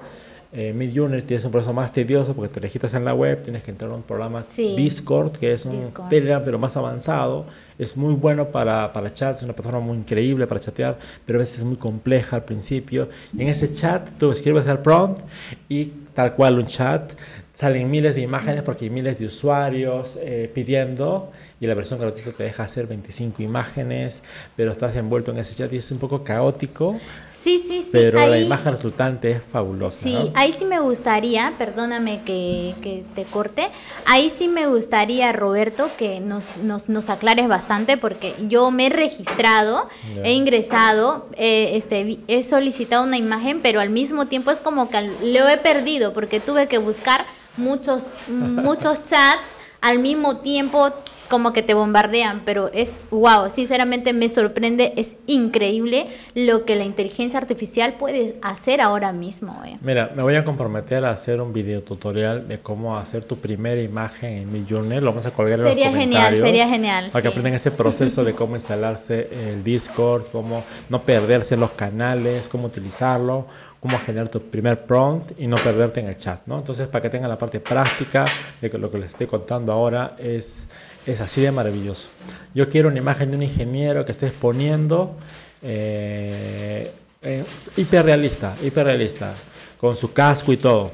Eh, 0.55 0.71
Midjourney 0.71 1.23
tienes 1.23 1.43
un 1.45 1.51
proceso 1.51 1.73
más 1.73 1.91
tedioso 1.91 2.35
porque 2.35 2.53
te 2.53 2.59
registras 2.59 2.93
en 2.93 3.03
la 3.03 3.13
web, 3.13 3.41
tienes 3.41 3.63
que 3.63 3.71
entrar 3.71 3.89
a 3.91 3.95
un 3.95 4.03
programa 4.03 4.39
Discord, 4.55 5.31
que 5.31 5.51
es 5.51 5.65
un 5.65 5.91
Telegram 6.09 6.41
pero 6.45 6.59
más 6.59 6.77
avanzado. 6.77 7.45
Es 7.77 7.97
muy 7.97 8.13
bueno 8.13 8.49
para, 8.49 8.93
para 8.93 9.11
chat, 9.11 9.37
es 9.37 9.43
una 9.43 9.53
plataforma 9.53 9.85
muy 9.85 9.97
increíble 9.97 10.47
para 10.47 10.61
chatear, 10.61 10.97
pero 11.25 11.39
a 11.39 11.41
veces 11.41 11.59
es 11.59 11.65
muy 11.65 11.77
compleja 11.77 12.35
al 12.37 12.45
principio. 12.45 13.09
Y 13.35 13.41
en 13.41 13.49
ese 13.49 13.73
chat 13.73 14.07
tú 14.19 14.31
escribes 14.31 14.67
el 14.67 14.77
prompt 14.77 15.21
y 15.67 15.85
tal 16.13 16.35
cual 16.35 16.59
un 16.59 16.67
chat 16.67 17.13
salen 17.55 17.89
miles 17.89 18.15
de 18.15 18.21
imágenes 18.21 18.61
porque 18.61 18.85
hay 18.85 18.91
miles 18.91 19.17
de 19.19 19.25
usuarios 19.25 20.19
eh, 20.21 20.51
pidiendo 20.53 21.31
y 21.63 21.67
la 21.67 21.75
versión 21.75 21.97
gratuita 21.97 22.33
te 22.33 22.43
deja 22.43 22.63
hacer 22.63 22.87
25 22.87 23.41
imágenes, 23.41 24.21
pero 24.57 24.73
estás 24.73 24.97
envuelto 24.97 25.31
en 25.31 25.37
ese 25.37 25.55
chat 25.55 25.71
y 25.71 25.77
es 25.77 25.89
un 25.91 25.97
poco 25.97 26.21
caótico. 26.21 26.99
Sí, 27.25 27.57
sí, 27.65 27.83
sí. 27.83 27.89
Pero 27.89 28.27
la 28.27 28.37
imagen 28.37 28.73
resultante 28.73 29.31
es 29.31 29.41
fabulosa. 29.49 30.03
Sí, 30.03 30.17
ahí 30.33 30.51
sí 30.51 30.65
me 30.65 30.81
gustaría, 30.81 31.53
perdóname 31.57 32.21
que, 32.25 32.75
que, 32.81 33.05
te 33.15 33.23
corte, 33.23 33.69
ahí 34.05 34.29
sí 34.29 34.49
me 34.49 34.67
gustaría, 34.67 35.31
Roberto, 35.31 35.89
que 35.97 36.19
nos, 36.19 36.57
nos, 36.57 36.89
nos 36.89 37.09
aclares 37.09 37.47
bastante 37.47 37.95
porque 37.95 38.33
yo 38.49 38.69
me 38.69 38.87
he 38.87 38.89
registrado, 38.89 39.87
he 40.21 40.33
ingresado, 40.33 41.29
este, 41.37 42.19
he 42.27 42.43
solicitado 42.43 43.05
una 43.05 43.15
imagen, 43.15 43.61
pero 43.61 43.79
al 43.79 43.89
mismo 43.89 44.27
tiempo 44.27 44.51
es 44.51 44.59
como 44.59 44.89
que 44.89 45.01
lo 45.01 45.47
he 45.47 45.57
perdido 45.59 46.11
porque 46.11 46.41
tuve 46.41 46.67
que 46.67 46.77
buscar 46.77 47.25
muchos, 47.55 48.17
muchos 48.27 49.05
chats 49.05 49.47
al 49.79 49.99
mismo 49.99 50.37
tiempo 50.37 50.93
como 51.33 51.51
que 51.51 51.63
te 51.63 51.73
bombardean, 51.73 52.43
pero 52.45 52.69
es 52.71 52.91
wow, 53.09 53.49
sinceramente 53.49 54.13
me 54.13 54.29
sorprende, 54.29 54.93
es 54.97 55.17
increíble 55.25 56.05
lo 56.35 56.63
que 56.63 56.75
la 56.75 56.83
inteligencia 56.83 57.39
artificial 57.39 57.93
puede 57.93 58.35
hacer 58.43 58.81
ahora 58.81 59.11
mismo. 59.13 59.59
Eh. 59.65 59.79
Mira, 59.81 60.11
me 60.15 60.21
voy 60.21 60.35
a 60.35 60.45
comprometer 60.45 61.03
a 61.05 61.09
hacer 61.09 61.41
un 61.41 61.51
video 61.51 61.81
tutorial 61.81 62.47
de 62.47 62.59
cómo 62.59 62.99
hacer 62.99 63.23
tu 63.23 63.37
primera 63.37 63.81
imagen 63.81 64.33
en 64.33 64.53
Midjourney, 64.53 64.99
lo 64.99 65.07
vamos 65.07 65.25
a 65.25 65.31
colgar 65.31 65.59
en 65.59 65.69
sería 65.69 65.85
los 65.85 65.95
comentarios. 65.95 66.41
Sería 66.41 66.67
genial, 66.67 66.85
sería 66.85 67.01
genial. 67.01 67.09
Para 67.11 67.23
que 67.23 67.27
aprendan 67.29 67.55
ese 67.55 67.71
proceso 67.71 68.23
de 68.23 68.33
cómo 68.35 68.53
instalarse 68.53 69.27
el 69.31 69.63
Discord, 69.63 70.25
cómo 70.31 70.63
no 70.89 71.01
perderse 71.01 71.57
los 71.57 71.71
canales, 71.71 72.47
cómo 72.47 72.67
utilizarlo, 72.67 73.47
cómo 73.79 73.97
generar 73.97 74.29
tu 74.29 74.39
primer 74.39 74.85
prompt 74.85 75.31
y 75.39 75.47
no 75.47 75.57
perderte 75.57 75.99
en 75.99 76.09
el 76.09 76.15
chat, 76.15 76.41
¿no? 76.45 76.59
Entonces, 76.59 76.87
para 76.87 77.01
que 77.01 77.09
tengan 77.09 77.29
la 77.29 77.39
parte 77.39 77.59
práctica 77.59 78.23
de 78.61 78.69
que 78.69 78.77
lo 78.77 78.91
que 78.91 78.99
les 78.99 79.11
estoy 79.11 79.25
contando 79.25 79.73
ahora 79.73 80.15
es 80.19 80.67
es 81.05 81.21
así 81.21 81.41
de 81.41 81.51
maravilloso. 81.51 82.09
Yo 82.53 82.69
quiero 82.69 82.89
una 82.89 82.97
imagen 82.97 83.31
de 83.31 83.37
un 83.37 83.43
ingeniero 83.43 84.05
que 84.05 84.11
esté 84.11 84.27
exponiendo 84.27 85.15
eh, 85.61 86.91
eh, 87.21 87.43
hiperrealista, 87.77 88.55
hiperrealista, 88.63 89.33
con 89.79 89.97
su 89.97 90.13
casco 90.13 90.53
y 90.53 90.57
todo. 90.57 90.91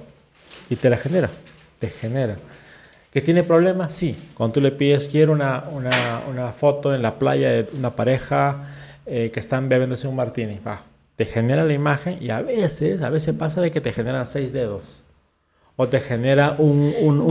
Y 0.70 0.75
te 0.75 0.89
la 0.89 0.98
genera, 0.98 1.30
te 1.80 1.89
genera. 1.89 2.38
¿Que 3.12 3.22
tiene 3.22 3.44
problemas? 3.44 3.94
Sí. 3.94 4.16
Cuando 4.36 4.54
tú 4.54 4.62
le 4.62 4.72
pides, 4.72 5.08
quiero 5.08 5.34
una, 5.34 5.63
una, 5.72 6.54
foto 6.54 6.94
en 6.94 7.01
la 7.01 7.18
playa 7.18 7.50
de 7.51 7.70
una 7.74 7.96
pareja 7.96 8.68
eh, 9.06 9.32
que 9.34 9.39
están 9.39 9.68
bebiéndose 9.68 10.08
un 10.08 10.16
martini. 10.16 10.60
Va, 10.66 10.84
te 11.16 11.25
genera 11.25 11.63
la 11.63 11.74
imagen 11.74 12.18
y 12.22 12.30
a 12.30 12.42
veces, 12.42 13.01
a 13.01 13.10
veces 13.10 13.36
pasa 13.36 13.62
de 13.62 13.72
que 13.72 13.82
te 13.82 13.94
generan 13.94 14.28
seis 14.28 14.54
dedos 14.54 15.04
o 15.82 15.88
te 15.88 16.02
genera 16.02 16.56
un, 16.58 16.94
un, 17.00 17.26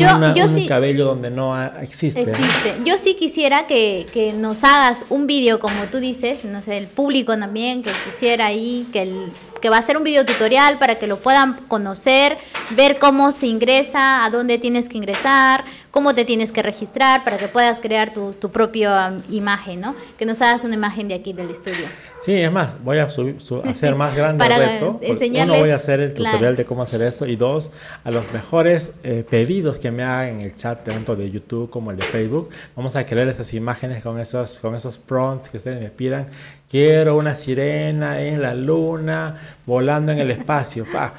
cabello 0.67 1.05
donde 1.05 1.29
no 1.29 1.63
existe. 1.83 2.23
Existe. 2.23 2.77
Yo 2.83 2.97
sí 2.97 3.15
quisiera 3.15 3.67
que, 3.67 4.07
que, 4.11 4.33
nos 4.33 4.65
hagas 4.65 5.05
un 5.11 5.27
vídeo, 5.27 5.61
como 5.61 5.85
tú 5.91 5.99
dices, 5.99 6.47
no 6.47 6.63
sé, 6.63 6.79
el 6.79 6.87
público 6.87 7.39
también, 7.39 7.83
que 7.83 7.91
quisiera 8.07 8.47
ahí, 8.47 8.89
que, 8.91 9.03
el, 9.03 9.33
que 9.61 9.69
va 9.69 9.77
a 9.77 9.83
ser 9.83 9.99
un 9.99 10.03
video 10.03 10.25
tutorial 10.25 10.79
para 10.79 10.95
que 10.95 11.07
lo 11.07 11.19
puedan 11.19 11.59
conocer, 11.69 12.39
ver 12.71 12.99
cómo 12.99 13.33
se 13.33 13.49
ingresa, 13.49 14.25
a 14.25 14.31
dónde 14.31 14.57
tienes 14.57 14.89
que 14.89 14.97
ingresar, 14.97 15.65
cómo 15.91 16.15
te 16.15 16.25
tienes 16.25 16.53
que 16.53 16.63
registrar 16.63 17.25
para 17.25 17.39
que 17.39 17.49
puedas 17.49 17.81
crear 17.81 18.13
tu, 18.13 18.33
tu 18.33 18.51
propia 18.51 19.09
um, 19.09 19.23
imagen, 19.35 19.81
¿no? 19.81 19.95
Que 20.17 20.27
nos 20.27 20.41
hagas 20.43 20.65
una 20.65 20.75
imagen 20.75 21.09
de 21.09 21.15
aquí 21.15 21.33
del 21.33 21.51
estudio. 21.51 21.87
Sí, 22.21 22.35
es 22.35 22.53
más, 22.53 22.83
voy 22.83 22.99
a 22.99 23.05
hacer 23.05 23.95
más 23.95 24.15
grande 24.17 24.45
el 24.45 24.53
reto. 24.53 25.01
Uno, 25.03 25.57
voy 25.59 25.71
a 25.71 25.77
hacer 25.77 26.01
el 26.01 26.15
tutorial 26.15 26.57
de 26.57 26.65
cómo 26.65 26.83
hacer 26.83 27.03
eso 27.03 27.27
y 27.27 27.37
dos, 27.37 27.71
a 28.05 28.11
los 28.11 28.33
mejores 28.33 28.93
eh, 29.03 29.25
pedidos 29.29 29.79
que 29.79 29.91
me 29.91 30.03
hagan 30.03 30.29
en 30.29 30.41
el 30.43 30.57
chat 30.57 30.85
tanto 30.85 31.17
de 31.17 31.31
YouTube 31.31 31.71
como 31.71 31.91
el 31.91 31.97
de 31.97 32.05
Facebook, 32.05 32.51
vamos 32.77 32.97
a 32.97 33.07
crear 33.07 33.29
esas 33.29 33.55
imágenes 33.55 34.03
con 34.03 34.19
esos, 34.21 34.61
con 34.61 34.75
esos 34.75 34.99
prompts 34.99 35.49
que 35.49 35.57
ustedes 35.57 35.81
me 35.83 35.91
pidan. 35.91 36.29
Quiero 36.69 37.17
una 37.17 37.35
sirena 37.35 38.21
en 38.21 38.43
la 38.43 38.55
luna 38.55 39.37
volando 39.65 40.13
en 40.13 40.19
el 40.19 40.31
espacio. 40.31 40.85
Pa 40.93 41.15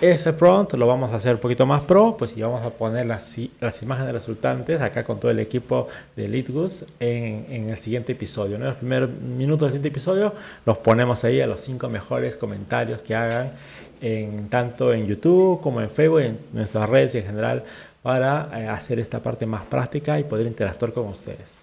Ese 0.00 0.32
prompt 0.32 0.72
lo 0.74 0.86
vamos 0.86 1.12
a 1.12 1.16
hacer 1.16 1.34
un 1.34 1.40
poquito 1.42 1.66
más 1.66 1.84
pro, 1.84 2.16
pues 2.16 2.34
y 2.34 2.40
vamos 2.40 2.64
a 2.64 2.70
poner 2.70 3.04
las, 3.04 3.36
imágenes 3.82 4.12
resultantes 4.14 4.80
acá 4.80 5.04
con 5.04 5.20
todo 5.20 5.30
el 5.30 5.38
equipo 5.38 5.88
de 6.16 6.24
en, 7.00 7.46
en 7.50 7.68
el 7.68 7.76
siguiente 7.76 8.12
episodio. 8.12 8.56
En 8.56 8.64
los 8.64 8.76
primeros 8.76 9.10
minutos 9.10 9.66
del 9.66 9.72
siguiente 9.72 9.88
episodio 9.88 10.32
los 10.64 10.78
ponemos 10.78 11.22
ahí 11.24 11.42
a 11.42 11.46
los 11.46 11.60
cinco 11.60 11.90
mejores 11.90 12.36
comentarios 12.36 13.02
que 13.02 13.14
hagan 13.14 13.52
en, 14.00 14.48
tanto 14.48 14.94
en 14.94 15.06
YouTube 15.06 15.60
como 15.60 15.82
en 15.82 15.90
Facebook, 15.90 16.20
en 16.20 16.38
nuestras 16.54 16.88
redes 16.88 17.14
en 17.16 17.26
general, 17.26 17.64
para 18.02 18.48
eh, 18.58 18.68
hacer 18.68 19.00
esta 19.00 19.22
parte 19.22 19.44
más 19.44 19.66
práctica 19.66 20.18
y 20.18 20.24
poder 20.24 20.46
interactuar 20.46 20.94
con 20.94 21.08
ustedes. 21.08 21.59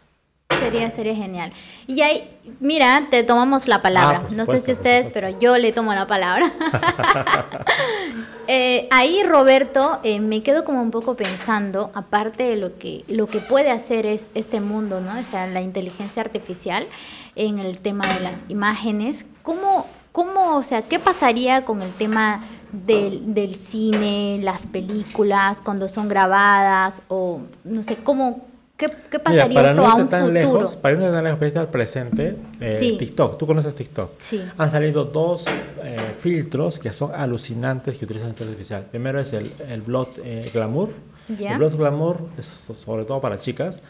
Sería, 0.59 0.89
sería 0.89 1.15
genial. 1.15 1.51
Y 1.87 2.01
ahí, 2.01 2.29
mira, 2.59 3.07
te 3.09 3.23
tomamos 3.23 3.67
la 3.67 3.81
palabra. 3.81 4.23
Ah, 4.23 4.33
no 4.35 4.45
sé 4.45 4.59
si 4.59 4.71
ustedes, 4.71 5.09
pero 5.13 5.29
yo 5.39 5.57
le 5.57 5.71
tomo 5.71 5.93
la 5.93 6.07
palabra. 6.07 6.51
Eh, 8.49 8.87
ahí, 8.91 9.23
Roberto, 9.23 9.99
eh, 10.03 10.21
me 10.21 10.41
quedo 10.41 10.63
como 10.63 10.81
un 10.81 10.89
poco 10.89 11.15
pensando, 11.15 11.91
aparte 11.93 12.43
de 12.43 12.55
lo 12.55 12.77
que, 12.77 13.03
lo 13.09 13.27
que 13.27 13.39
puede 13.39 13.71
hacer 13.71 14.05
es, 14.05 14.27
este 14.35 14.61
mundo, 14.61 15.01
¿no? 15.01 15.19
O 15.19 15.23
sea, 15.23 15.47
la 15.47 15.59
inteligencia 15.59 16.21
artificial 16.21 16.87
en 17.35 17.59
el 17.59 17.79
tema 17.79 18.07
de 18.13 18.21
las 18.21 18.45
imágenes, 18.47 19.25
¿cómo, 19.43 19.85
cómo 20.13 20.55
o 20.55 20.63
sea, 20.63 20.81
qué 20.81 20.97
pasaría 20.97 21.65
con 21.65 21.81
el 21.81 21.91
tema 21.91 22.41
del, 22.71 23.33
del 23.33 23.55
cine, 23.55 24.39
las 24.41 24.65
películas, 24.65 25.59
cuando 25.61 25.89
son 25.89 26.07
grabadas, 26.07 27.01
o 27.09 27.41
no 27.65 27.81
sé, 27.81 27.97
cómo 27.97 28.46
¿Qué, 28.77 28.89
pasaría 29.19 29.69
esto 29.69 29.85
a 29.85 29.95
un 29.95 30.07
futuro? 30.07 30.31
Lejos, 30.31 30.75
para 30.75 30.93
irnos 30.93 31.11
tan 31.11 31.23
lejos, 31.23 31.39
para 31.39 31.61
al 31.61 31.69
presente, 31.69 32.37
eh, 32.61 32.95
TikTok, 32.99 33.39
¿tú 33.39 33.47
conoces 33.47 33.73
TikTok? 33.73 34.11
Sí. 34.19 34.45
Han 34.55 34.69
salido 34.69 35.05
dos 35.05 35.45
eh, 35.83 36.15
filtros 36.19 36.77
que 36.77 36.93
son 36.93 37.11
alucinantes 37.15 37.97
que 37.97 38.05
utilizan 38.05 38.29
inteligencia 38.29 38.77
artificial. 38.77 38.91
Primero 38.91 39.19
es 39.19 39.33
el, 39.33 39.51
el 39.67 39.81
Blot 39.81 40.19
eh, 40.23 40.51
Glamour. 40.53 40.89
El 41.27 41.57
Blot 41.57 41.75
Glamour 41.75 42.29
es 42.37 42.45
sobre 42.45 43.05
todo 43.05 43.19
para 43.19 43.39
chicas. 43.39 43.81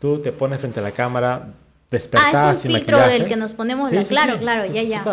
Tú 0.00 0.18
te 0.18 0.32
pones 0.32 0.58
frente 0.58 0.80
a 0.80 0.82
la 0.82 0.90
cámara 0.90 1.46
despertada 1.88 2.50
ah, 2.50 2.52
es 2.52 2.64
un 2.64 2.72
filtro 2.72 2.98
del 2.98 3.26
que 3.26 3.36
nos 3.36 3.52
ponemos, 3.52 3.92
claro, 4.08 4.38
claro, 4.40 4.66
ya, 4.66 4.82
ya. 4.82 5.04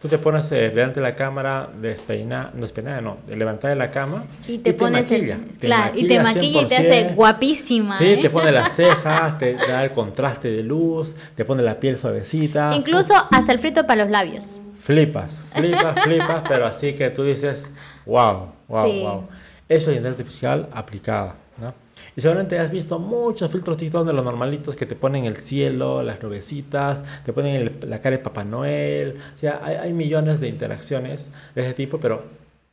Tú 0.00 0.08
te 0.08 0.16
pones 0.16 0.50
eh, 0.50 0.70
delante 0.70 1.00
de 1.00 1.06
la 1.06 1.14
cámara, 1.14 1.68
despeinada, 1.78 2.52
no 2.54 2.62
despeinada, 2.62 3.02
no, 3.02 3.18
levantada 3.28 3.74
de 3.74 3.78
la 3.78 3.90
cama. 3.90 4.24
Y 4.48 4.56
te, 4.56 4.72
pones 4.72 5.10
el, 5.10 5.36
claro, 5.60 5.92
y 5.94 6.08
te 6.08 6.18
maquilla 6.20 6.62
y 6.62 6.66
te 6.66 6.76
hace 6.76 7.12
guapísima. 7.14 7.98
Sí, 7.98 8.16
te 8.16 8.28
¿eh? 8.28 8.30
pone 8.30 8.50
las 8.50 8.72
cejas, 8.76 9.38
te 9.38 9.54
da 9.54 9.84
el 9.84 9.92
contraste 9.92 10.50
de 10.50 10.62
luz, 10.62 11.14
te 11.36 11.44
pone 11.44 11.62
la 11.62 11.78
piel 11.78 11.98
suavecita. 11.98 12.70
Incluso 12.74 13.12
hasta 13.30 13.52
el 13.52 13.58
frito 13.58 13.86
para 13.86 14.04
los 14.04 14.10
labios. 14.10 14.58
Flipas, 14.80 15.38
flipas, 15.54 16.00
flipas, 16.02 16.44
pero 16.48 16.64
así 16.64 16.94
que 16.94 17.10
tú 17.10 17.22
dices, 17.22 17.66
wow, 18.06 18.52
wow, 18.68 18.92
wow. 19.02 19.28
Eso 19.68 19.90
es 19.90 19.98
inteligencia 19.98 20.10
artificial 20.10 20.68
aplicada, 20.72 21.34
¿no? 21.58 21.74
Y 22.16 22.20
seguramente 22.20 22.58
has 22.58 22.70
visto 22.70 22.98
muchos 22.98 23.50
filtros 23.50 23.76
TikTok 23.76 24.06
de 24.06 24.12
los 24.12 24.24
normalitos 24.24 24.76
que 24.76 24.86
te 24.86 24.96
ponen 24.96 25.24
el 25.24 25.36
cielo, 25.38 26.02
las 26.02 26.22
nubecitas, 26.22 27.04
te 27.24 27.32
ponen 27.32 27.78
la 27.82 28.00
cara 28.00 28.16
de 28.16 28.22
Papá 28.22 28.44
Noel. 28.44 29.16
O 29.34 29.38
sea, 29.38 29.60
hay, 29.64 29.92
millones 29.92 30.40
de 30.40 30.48
interacciones 30.48 31.30
de 31.54 31.62
ese 31.62 31.74
tipo, 31.74 31.98
pero 31.98 32.24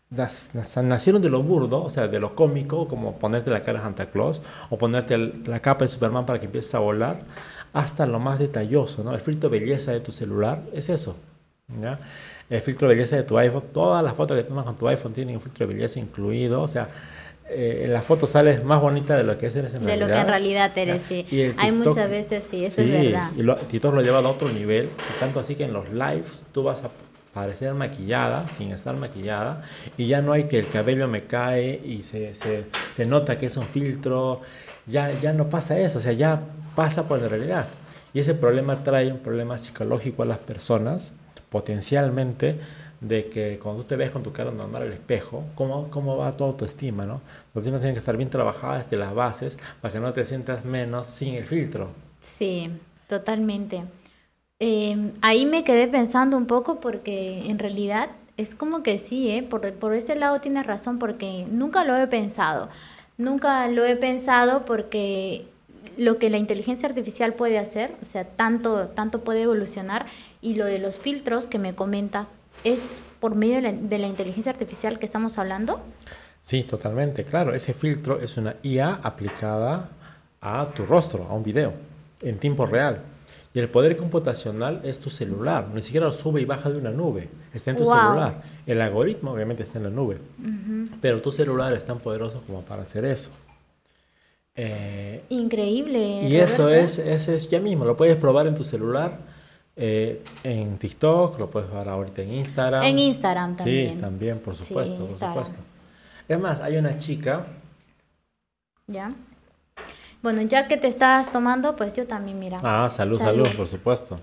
nacieron 0.09 1.21
de 1.21 1.29
lo 1.29 1.43
burdo, 1.43 1.83
o 1.83 1.89
sea, 1.89 2.07
de 2.07 2.19
lo 2.19 2.35
cómico, 2.35 2.87
como 2.87 3.17
ponerte 3.19 3.49
la 3.49 3.63
cara 3.63 3.79
de 3.79 3.85
Santa 3.85 4.05
Claus 4.07 4.41
o 4.69 4.77
ponerte 4.77 5.17
la 5.17 5.59
capa 5.59 5.85
de 5.85 5.89
Superman 5.89 6.25
para 6.25 6.39
que 6.39 6.45
empieces 6.45 6.73
a 6.75 6.79
volar, 6.79 7.19
hasta 7.73 8.05
lo 8.05 8.19
más 8.19 8.39
detalloso, 8.39 9.03
¿no? 9.03 9.13
El 9.13 9.19
filtro 9.19 9.49
belleza 9.49 9.91
de 9.91 9.99
tu 9.99 10.11
celular 10.11 10.63
es 10.73 10.89
eso, 10.89 11.17
¿ya? 11.81 11.99
El 12.49 12.61
filtro 12.61 12.87
belleza 12.87 13.17
de 13.17 13.23
tu 13.23 13.37
iPhone, 13.37 13.63
todas 13.73 14.03
las 14.03 14.13
fotos 14.13 14.37
que 14.37 14.43
tomas 14.43 14.65
con 14.65 14.77
tu 14.77 14.87
iPhone 14.87 15.13
tienen 15.13 15.35
un 15.35 15.41
filtro 15.41 15.67
de 15.67 15.73
belleza 15.73 15.99
incluido, 15.99 16.61
o 16.61 16.67
sea, 16.67 16.87
eh, 17.49 17.83
en 17.85 17.93
la 17.93 18.01
foto 18.01 18.27
sales 18.27 18.63
más 18.63 18.81
bonita 18.81 19.15
de 19.15 19.23
lo 19.23 19.37
que 19.37 19.47
eres 19.47 19.73
en 19.73 19.85
realidad. 19.85 19.93
De 19.93 19.97
lo 19.97 20.07
que 20.07 20.19
en 20.19 20.27
realidad 20.27 20.77
eres, 20.77 21.01
sí. 21.01 21.25
Hay 21.57 21.71
muchas 21.71 22.09
veces, 22.09 22.45
sí, 22.49 22.65
eso 22.65 22.81
es 22.81 22.91
verdad. 22.91 23.31
Y 23.37 23.43
lo, 23.43 23.55
TikTok 23.55 23.93
lo 23.93 24.01
lleva 24.01 24.19
a 24.19 24.27
otro 24.27 24.49
nivel, 24.49 24.89
tanto 25.19 25.39
así 25.39 25.55
que 25.55 25.63
en 25.63 25.73
los 25.73 25.89
lives 25.89 26.47
tú 26.51 26.63
vas 26.63 26.83
a 26.83 26.89
parecer 27.33 27.73
maquillada, 27.73 28.47
sin 28.47 28.71
estar 28.71 28.97
maquillada, 28.97 29.63
y 29.95 30.07
ya 30.07 30.21
no 30.21 30.33
hay 30.33 30.45
que 30.45 30.59
el 30.59 30.67
cabello 30.67 31.07
me 31.07 31.25
cae 31.25 31.79
y 31.85 32.03
se, 32.03 32.33
se, 32.35 32.63
se 32.91 33.05
nota 33.05 33.37
que 33.37 33.45
es 33.45 33.57
un 33.57 33.63
filtro, 33.63 34.41
ya, 34.87 35.07
ya 35.09 35.33
no 35.33 35.49
pasa 35.49 35.79
eso, 35.79 35.99
o 35.99 36.01
sea, 36.01 36.13
ya 36.13 36.41
pasa 36.75 37.07
por 37.07 37.21
la 37.21 37.27
realidad. 37.27 37.67
Y 38.13 38.19
ese 38.19 38.33
problema 38.33 38.83
trae 38.83 39.11
un 39.11 39.19
problema 39.19 39.57
psicológico 39.57 40.23
a 40.23 40.25
las 40.25 40.39
personas, 40.39 41.13
potencialmente, 41.49 42.57
de 43.01 43.29
que 43.29 43.59
cuando 43.61 43.83
tú 43.83 43.89
te 43.89 43.95
ves 43.95 44.11
con 44.11 44.23
tu 44.23 44.31
cara 44.31 44.51
normal 44.51 44.83
al 44.83 44.93
espejo, 44.93 45.43
¿cómo, 45.55 45.89
cómo 45.89 46.17
va 46.17 46.31
tu 46.31 46.43
autoestima? 46.43 47.05
¿no? 47.05 47.21
Tu 47.53 47.59
autoestima 47.59 47.79
tiene 47.79 47.93
que 47.93 47.99
estar 47.99 48.17
bien 48.17 48.29
trabajada 48.29 48.79
desde 48.79 48.97
las 48.97 49.13
bases 49.13 49.57
para 49.81 49.93
que 49.93 49.99
no 49.99 50.13
te 50.13 50.25
sientas 50.25 50.65
menos 50.65 51.07
sin 51.07 51.35
el 51.35 51.45
filtro. 51.45 51.89
Sí, 52.19 52.69
totalmente. 53.07 53.83
Em, 54.59 55.11
ahí 55.21 55.45
me 55.45 55.63
quedé 55.63 55.87
pensando 55.87 56.35
un 56.35 56.47
poco 56.47 56.79
porque 56.79 57.47
en 57.47 57.59
realidad 57.59 58.09
es 58.37 58.55
como 58.55 58.83
que 58.83 58.97
sí, 58.97 59.29
¿eh? 59.29 59.43
por, 59.43 59.71
por 59.73 59.93
ese 59.93 60.15
lado 60.15 60.41
tienes 60.41 60.65
razón 60.65 60.99
porque 60.99 61.45
nunca 61.49 61.83
lo 61.83 61.95
he 61.95 62.07
pensado. 62.07 62.69
Nunca 63.17 63.67
lo 63.67 63.85
he 63.85 63.95
pensado 63.95 64.65
porque 64.65 65.47
lo 65.97 66.19
que 66.19 66.29
la 66.29 66.37
inteligencia 66.37 66.87
artificial 66.87 67.33
puede 67.33 67.57
hacer, 67.57 67.95
o 68.01 68.05
sea, 68.05 68.25
tanto, 68.25 68.89
tanto 68.89 69.21
puede 69.21 69.43
evolucionar, 69.43 70.05
y 70.41 70.55
lo 70.55 70.65
de 70.65 70.79
los 70.79 70.97
filtros 70.97 71.47
que 71.47 71.59
me 71.59 71.73
comentas, 71.73 72.35
¿es 72.63 72.79
por 73.19 73.35
medio 73.35 73.55
de 73.61 73.97
la, 73.97 74.07
inteligencia 74.07 74.51
artificial 74.51 74.99
que 74.99 75.05
estamos 75.05 75.37
hablando? 75.37 75.81
Sí, 76.41 76.63
totalmente, 76.63 77.23
claro. 77.23 77.53
Ese 77.53 77.73
filtro 77.73 78.19
es 78.19 78.37
una 78.37 78.55
IA 78.63 78.99
aplicada 79.03 79.89
a 80.41 80.65
tu 80.67 80.85
rostro, 80.85 81.25
a 81.29 81.33
un 81.33 81.43
video, 81.43 81.73
en 82.21 82.37
tiempo 82.37 82.65
real. 82.65 83.01
Y 83.53 83.59
el 83.59 83.69
poder 83.69 83.97
computacional 83.97 84.81
es 84.83 84.99
tu 84.99 85.09
celular, 85.09 85.67
ni 85.73 85.81
siquiera 85.81 86.05
lo 86.05 86.13
sube 86.13 86.41
y 86.41 86.45
baja 86.45 86.69
de 86.69 86.77
una 86.77 86.91
nube, 86.91 87.27
está 87.53 87.71
en 87.71 87.77
tu 87.77 87.85
celular. 87.85 88.43
El 88.67 88.81
algoritmo 88.81 89.31
obviamente 89.31 89.63
está 89.63 89.79
en 89.79 89.85
la 89.85 89.89
nube, 89.89 90.19
pero 91.01 91.21
tu 91.21 91.31
celular 91.31 91.73
es 91.73 91.83
tan 91.83 91.97
poderoso 91.97 92.43
como 92.45 92.61
para 92.61 92.83
hacer 92.83 93.03
eso. 93.05 93.31
Eh, 94.55 95.23
Increíble. 95.29 96.27
Y 96.27 96.35
eso 96.35 96.69
es, 96.69 96.99
ese 96.99 97.35
es 97.35 97.49
ya 97.49 97.59
mismo, 97.59 97.83
lo 97.85 97.97
puedes 97.97 98.15
probar 98.17 98.45
en 98.47 98.55
tu 98.55 98.63
celular, 98.63 99.17
eh, 99.77 100.23
en 100.43 100.77
TikTok, 100.79 101.37
lo 101.37 101.51
puedes 101.51 101.69
probar 101.69 101.89
ahorita 101.89 102.23
en 102.23 102.33
Instagram. 102.33 102.83
En 102.83 102.97
Instagram 102.97 103.55
también. 103.55 103.93
Sí, 103.93 104.01
también, 104.01 104.39
por 104.39 104.55
supuesto, 104.55 104.97
por 104.97 105.11
supuesto. 105.11 105.55
Además, 106.27 106.61
hay 106.61 106.77
una 106.77 106.97
chica. 106.97 107.45
Ya. 108.87 109.13
Bueno, 110.23 110.41
ya 110.41 110.67
que 110.67 110.77
te 110.77 110.87
estás 110.87 111.31
tomando, 111.31 111.75
pues 111.75 111.93
yo 111.93 112.07
también, 112.07 112.39
mira. 112.39 112.57
Ah, 112.63 112.89
salud, 112.89 113.19
salud, 113.19 113.47
por 113.55 113.67
supuesto. 113.67 114.19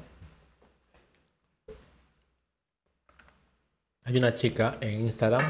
Hay 4.03 4.17
una 4.19 4.35
chica 4.35 4.77
en 4.81 5.03
Instagram 5.03 5.45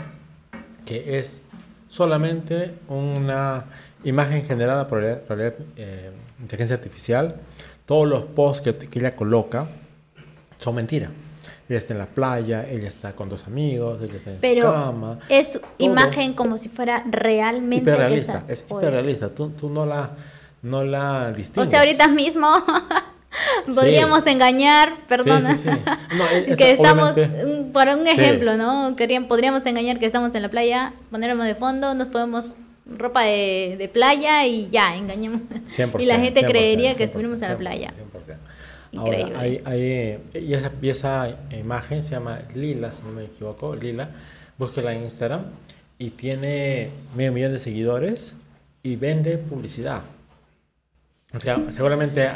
que 0.84 1.18
es 1.18 1.44
solamente 1.88 2.75
una 2.88 3.64
imagen 4.04 4.44
generada 4.44 4.87
por 4.87 5.00
realidad, 5.00 5.54
eh, 5.76 6.12
inteligencia 6.40 6.76
artificial, 6.76 7.37
todos 7.87 8.06
los 8.06 8.25
posts 8.25 8.61
que, 8.61 8.99
ella 8.99 9.16
coloca 9.16 9.66
son 10.64 10.75
mentiras. 10.76 11.11
Ella 11.68 11.78
está 11.78 11.92
en 11.94 11.99
la 11.99 12.06
playa, 12.06 12.66
ella 12.68 12.88
está 12.88 13.12
con 13.12 13.28
dos 13.28 13.47
amigos, 13.47 14.02
ella 14.02 14.16
está 14.16 14.30
en 14.33 14.38
Pero 14.40 14.62
su 14.62 14.73
cama. 14.73 15.18
Es 15.28 15.61
imagen 15.78 16.35
como 16.35 16.59
si 16.59 16.68
fuera 16.68 17.02
realmente. 17.06 17.90
Hiperrealista, 17.90 18.44
es 18.49 18.66
hiperrealista. 18.68 19.28
Tú, 19.35 19.50
tú 19.50 19.71
no 19.71 19.87
la, 19.87 20.11
no 20.62 20.85
la 20.85 21.33
distingues. 21.33 21.68
O 21.68 21.71
sea, 21.71 21.80
ahorita 21.80 22.09
mismo 22.09 22.49
podríamos 23.75 24.26
engañar, 24.26 24.92
perdona, 25.09 25.56
que 26.59 26.71
estamos, 26.73 27.14
para 27.73 27.97
un 27.97 28.06
ejemplo, 28.06 28.56
¿no? 28.56 28.94
Querían, 28.97 29.26
podríamos 29.26 29.64
engañar 29.64 29.99
que 29.99 30.06
estamos 30.06 30.35
en 30.35 30.42
la 30.42 30.50
playa, 30.50 30.92
ponernos 31.11 31.47
de 31.47 31.54
fondo, 31.54 31.94
nos 31.94 32.09
podemos 32.09 32.56
ropa 32.87 33.23
de, 33.23 33.76
de 33.78 33.88
playa 33.88 34.47
y 34.47 34.68
ya, 34.68 34.97
engañamos. 34.97 35.42
y 35.99 36.04
la 36.04 36.18
gente 36.18 36.44
creería 36.44 36.94
que 36.94 37.04
estuvimos 37.04 37.40
en 37.40 37.49
la 37.50 37.56
playa. 37.56 37.94
100%. 38.12 38.53
Ahora, 38.96 39.38
hay, 39.38 39.62
hay, 39.64 40.20
y, 40.34 40.54
esa, 40.54 40.72
esa 40.82 41.36
imagen 41.50 42.02
se 42.02 42.12
llama 42.12 42.40
Lila, 42.54 42.92
si 42.92 43.02
no 43.02 43.10
me 43.10 43.24
equivoco, 43.24 43.74
Lila, 43.74 44.10
búsquela 44.58 44.92
en 44.94 45.02
Instagram 45.02 45.44
y 45.98 46.10
tiene 46.10 46.90
medio 47.16 47.32
millón 47.32 47.52
de 47.52 47.58
seguidores 47.58 48.34
y 48.82 48.96
vende 48.96 49.38
publicidad. 49.38 50.02
O 51.32 51.40
sea, 51.40 51.60
seguramente 51.70 52.28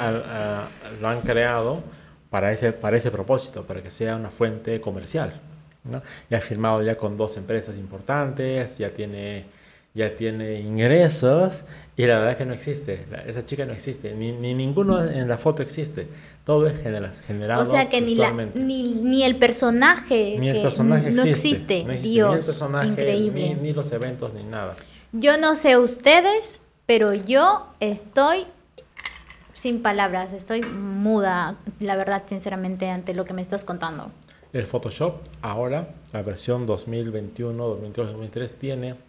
lo 1.01 1.09
han 1.09 1.21
creado 1.21 1.83
para 2.31 2.53
ese, 2.53 2.73
para 2.73 2.97
ese 2.97 3.11
propósito, 3.11 3.65
para 3.65 3.83
que 3.83 3.91
sea 3.91 4.17
una 4.17 4.31
fuente 4.31 4.81
comercial. 4.81 5.41
¿no? 5.85 6.03
Ya 6.29 6.39
ha 6.39 6.41
firmado 6.41 6.83
ya 6.83 6.97
con 6.97 7.17
dos 7.17 7.37
empresas 7.37 7.77
importantes, 7.77 8.79
ya 8.79 8.91
tiene 8.91 9.45
ya 9.95 10.17
tiene 10.17 10.61
ingresos 10.61 11.65
y 11.97 12.07
la 12.07 12.21
verdad 12.21 12.37
que 12.37 12.45
no 12.45 12.55
existe, 12.55 13.07
esa 13.27 13.45
chica 13.45 13.67
no 13.67 13.73
existe, 13.73 14.15
ni, 14.15 14.31
ni 14.31 14.55
ninguno 14.55 15.03
en 15.03 15.27
la 15.27 15.37
foto 15.37 15.63
existe, 15.63 16.07
todo 16.45 16.67
es 16.69 16.81
generado. 16.81 17.63
O 17.63 17.65
sea 17.65 17.89
que 17.89 18.01
ni, 18.01 18.15
la, 18.15 18.31
ni, 18.31 18.85
ni, 18.95 19.25
el 19.25 19.37
personaje, 19.37 20.37
ni 20.39 20.49
el 20.49 20.63
personaje 20.63 21.11
no, 21.11 21.25
existe. 21.25 21.85
Dios, 22.01 22.63
increíble. 22.85 23.57
Ni, 23.57 23.73
los 23.73 23.91
eventos, 23.91 24.33
ni 24.33 24.45
nada. 24.45 24.77
Yo 25.13 25.39
no 25.39 25.57
sé 25.57 25.77
ustedes, 25.77 26.61
pero 26.87 27.13
yo 27.15 27.67
estoy 27.81 28.47
sin 29.55 29.83
palabras, 29.83 30.33
estoy 30.33 30.63
muda, 30.63 31.57
la 31.81 31.97
verdad, 31.97 32.23
sinceramente, 32.27 32.89
ante 32.89 33.13
lo 33.13 33.25
que 33.25 33.33
me 33.33 33.43
estás 33.43 33.65
contando. 33.65 34.13
El 34.53 34.67
Photoshop 34.67 35.17
ahora, 35.43 35.97
la 36.13 36.23
versión 36.23 36.65
2021, 36.65 37.61
2022, 37.61 38.07
2023, 38.07 38.53
tiene 38.53 39.08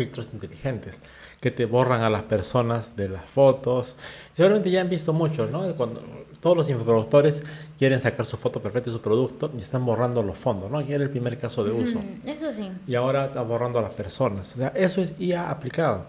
filtros 0.00 0.30
inteligentes 0.32 0.98
que 1.40 1.50
te 1.50 1.66
borran 1.66 2.00
a 2.00 2.08
las 2.08 2.22
personas 2.22 2.96
de 2.96 3.10
las 3.10 3.24
fotos. 3.26 3.96
Seguramente 4.32 4.70
ya 4.70 4.80
han 4.80 4.88
visto 4.88 5.12
mucho, 5.12 5.46
¿no? 5.46 5.74
Cuando 5.74 6.02
todos 6.40 6.56
los 6.56 6.70
infoproductores 6.70 7.42
quieren 7.78 8.00
sacar 8.00 8.24
su 8.24 8.38
foto 8.38 8.62
perfecta 8.62 8.88
de 8.88 8.96
su 8.96 9.02
producto 9.02 9.50
y 9.54 9.58
están 9.58 9.84
borrando 9.84 10.22
los 10.22 10.38
fondos, 10.38 10.70
¿no? 10.70 10.78
Aquí 10.78 10.94
era 10.94 11.04
el 11.04 11.10
primer 11.10 11.36
caso 11.36 11.62
de 11.64 11.72
uso. 11.72 12.00
eso 12.24 12.50
sí. 12.50 12.70
Y 12.86 12.94
ahora 12.94 13.26
están 13.26 13.46
borrando 13.46 13.78
a 13.78 13.82
las 13.82 13.92
personas. 13.92 14.54
O 14.54 14.56
sea, 14.56 14.68
eso 14.68 15.02
es 15.02 15.12
IA 15.20 15.50
aplicado. 15.50 16.06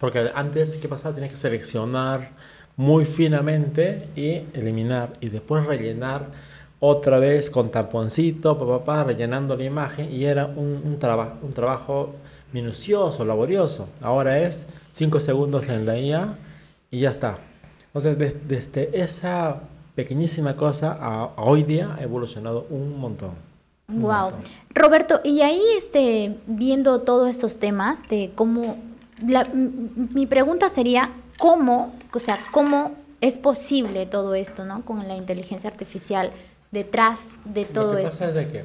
Porque 0.00 0.32
antes, 0.34 0.76
¿qué 0.76 0.88
pasaba? 0.88 1.14
Tenía 1.14 1.30
que 1.30 1.36
seleccionar 1.36 2.32
muy 2.76 3.04
finamente 3.04 4.08
y 4.16 4.42
eliminar 4.58 5.12
y 5.20 5.28
después 5.28 5.64
rellenar 5.64 6.26
otra 6.80 7.20
vez 7.20 7.48
con 7.48 7.70
taponcito, 7.70 8.58
papá, 8.58 9.04
rellenando 9.04 9.56
la 9.56 9.62
imagen 9.62 10.12
y 10.12 10.24
era 10.24 10.46
un, 10.46 10.82
un, 10.84 10.98
un 11.42 11.52
trabajo 11.54 12.16
minucioso, 12.54 13.24
laborioso. 13.24 13.88
Ahora 14.00 14.38
es 14.38 14.64
5 14.92 15.20
segundos 15.20 15.68
en 15.68 15.84
la 15.84 15.98
IA 15.98 16.38
y 16.90 17.00
ya 17.00 17.10
está. 17.10 17.38
Entonces, 17.92 18.32
desde, 18.46 18.90
esa 19.02 19.60
pequeñísima 19.96 20.56
cosa 20.56 20.96
a, 20.98 21.32
hoy 21.36 21.64
día 21.64 21.94
ha 21.98 22.02
evolucionado 22.02 22.66
un 22.70 22.98
montón. 22.98 23.32
wow. 23.88 24.30
Roberto, 24.70 25.20
y 25.24 25.42
ahí 25.42 25.60
este, 25.76 26.36
viendo 26.46 27.00
todos 27.00 27.28
estos 27.28 27.58
temas 27.58 28.08
de 28.08 28.30
cómo, 28.34 28.76
mi 29.20 30.26
pregunta 30.26 30.68
sería, 30.68 31.10
¿cómo, 31.38 31.92
o 32.12 32.18
sea, 32.20 32.38
cómo 32.52 32.92
es 33.20 33.36
posible 33.38 34.06
todo 34.06 34.34
esto, 34.34 34.64
¿no? 34.64 34.84
Con 34.84 35.06
la 35.08 35.16
inteligencia 35.16 35.68
artificial 35.68 36.30
detrás 36.70 37.38
de 37.44 37.64
todo 37.64 37.94
Lo 37.94 37.98
que 37.98 38.04
esto. 38.04 38.18
Pasa 38.18 38.28
es 38.28 38.34
de 38.34 38.48
que 38.48 38.64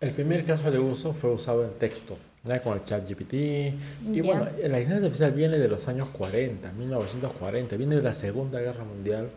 el 0.00 0.10
primer 0.10 0.44
caso 0.44 0.72
de 0.72 0.80
uso 0.80 1.12
fue 1.12 1.30
usado 1.30 1.62
en 1.64 1.70
texto 1.78 2.16
con 2.62 2.74
el 2.74 2.84
chat 2.84 3.08
GPT. 3.08 3.34
Y 3.34 4.20
bueno, 4.20 4.44
la 4.44 4.80
inteligencia 4.80 4.96
artificial 4.96 5.32
viene 5.32 5.58
de 5.58 5.68
los 5.68 5.86
años 5.86 6.08
40, 6.08 6.72
1940, 6.72 7.76
viene 7.76 7.96
de 7.96 8.02
la 8.02 8.14
Segunda 8.14 8.60
Guerra 8.60 8.84
Mundial, 8.84 9.30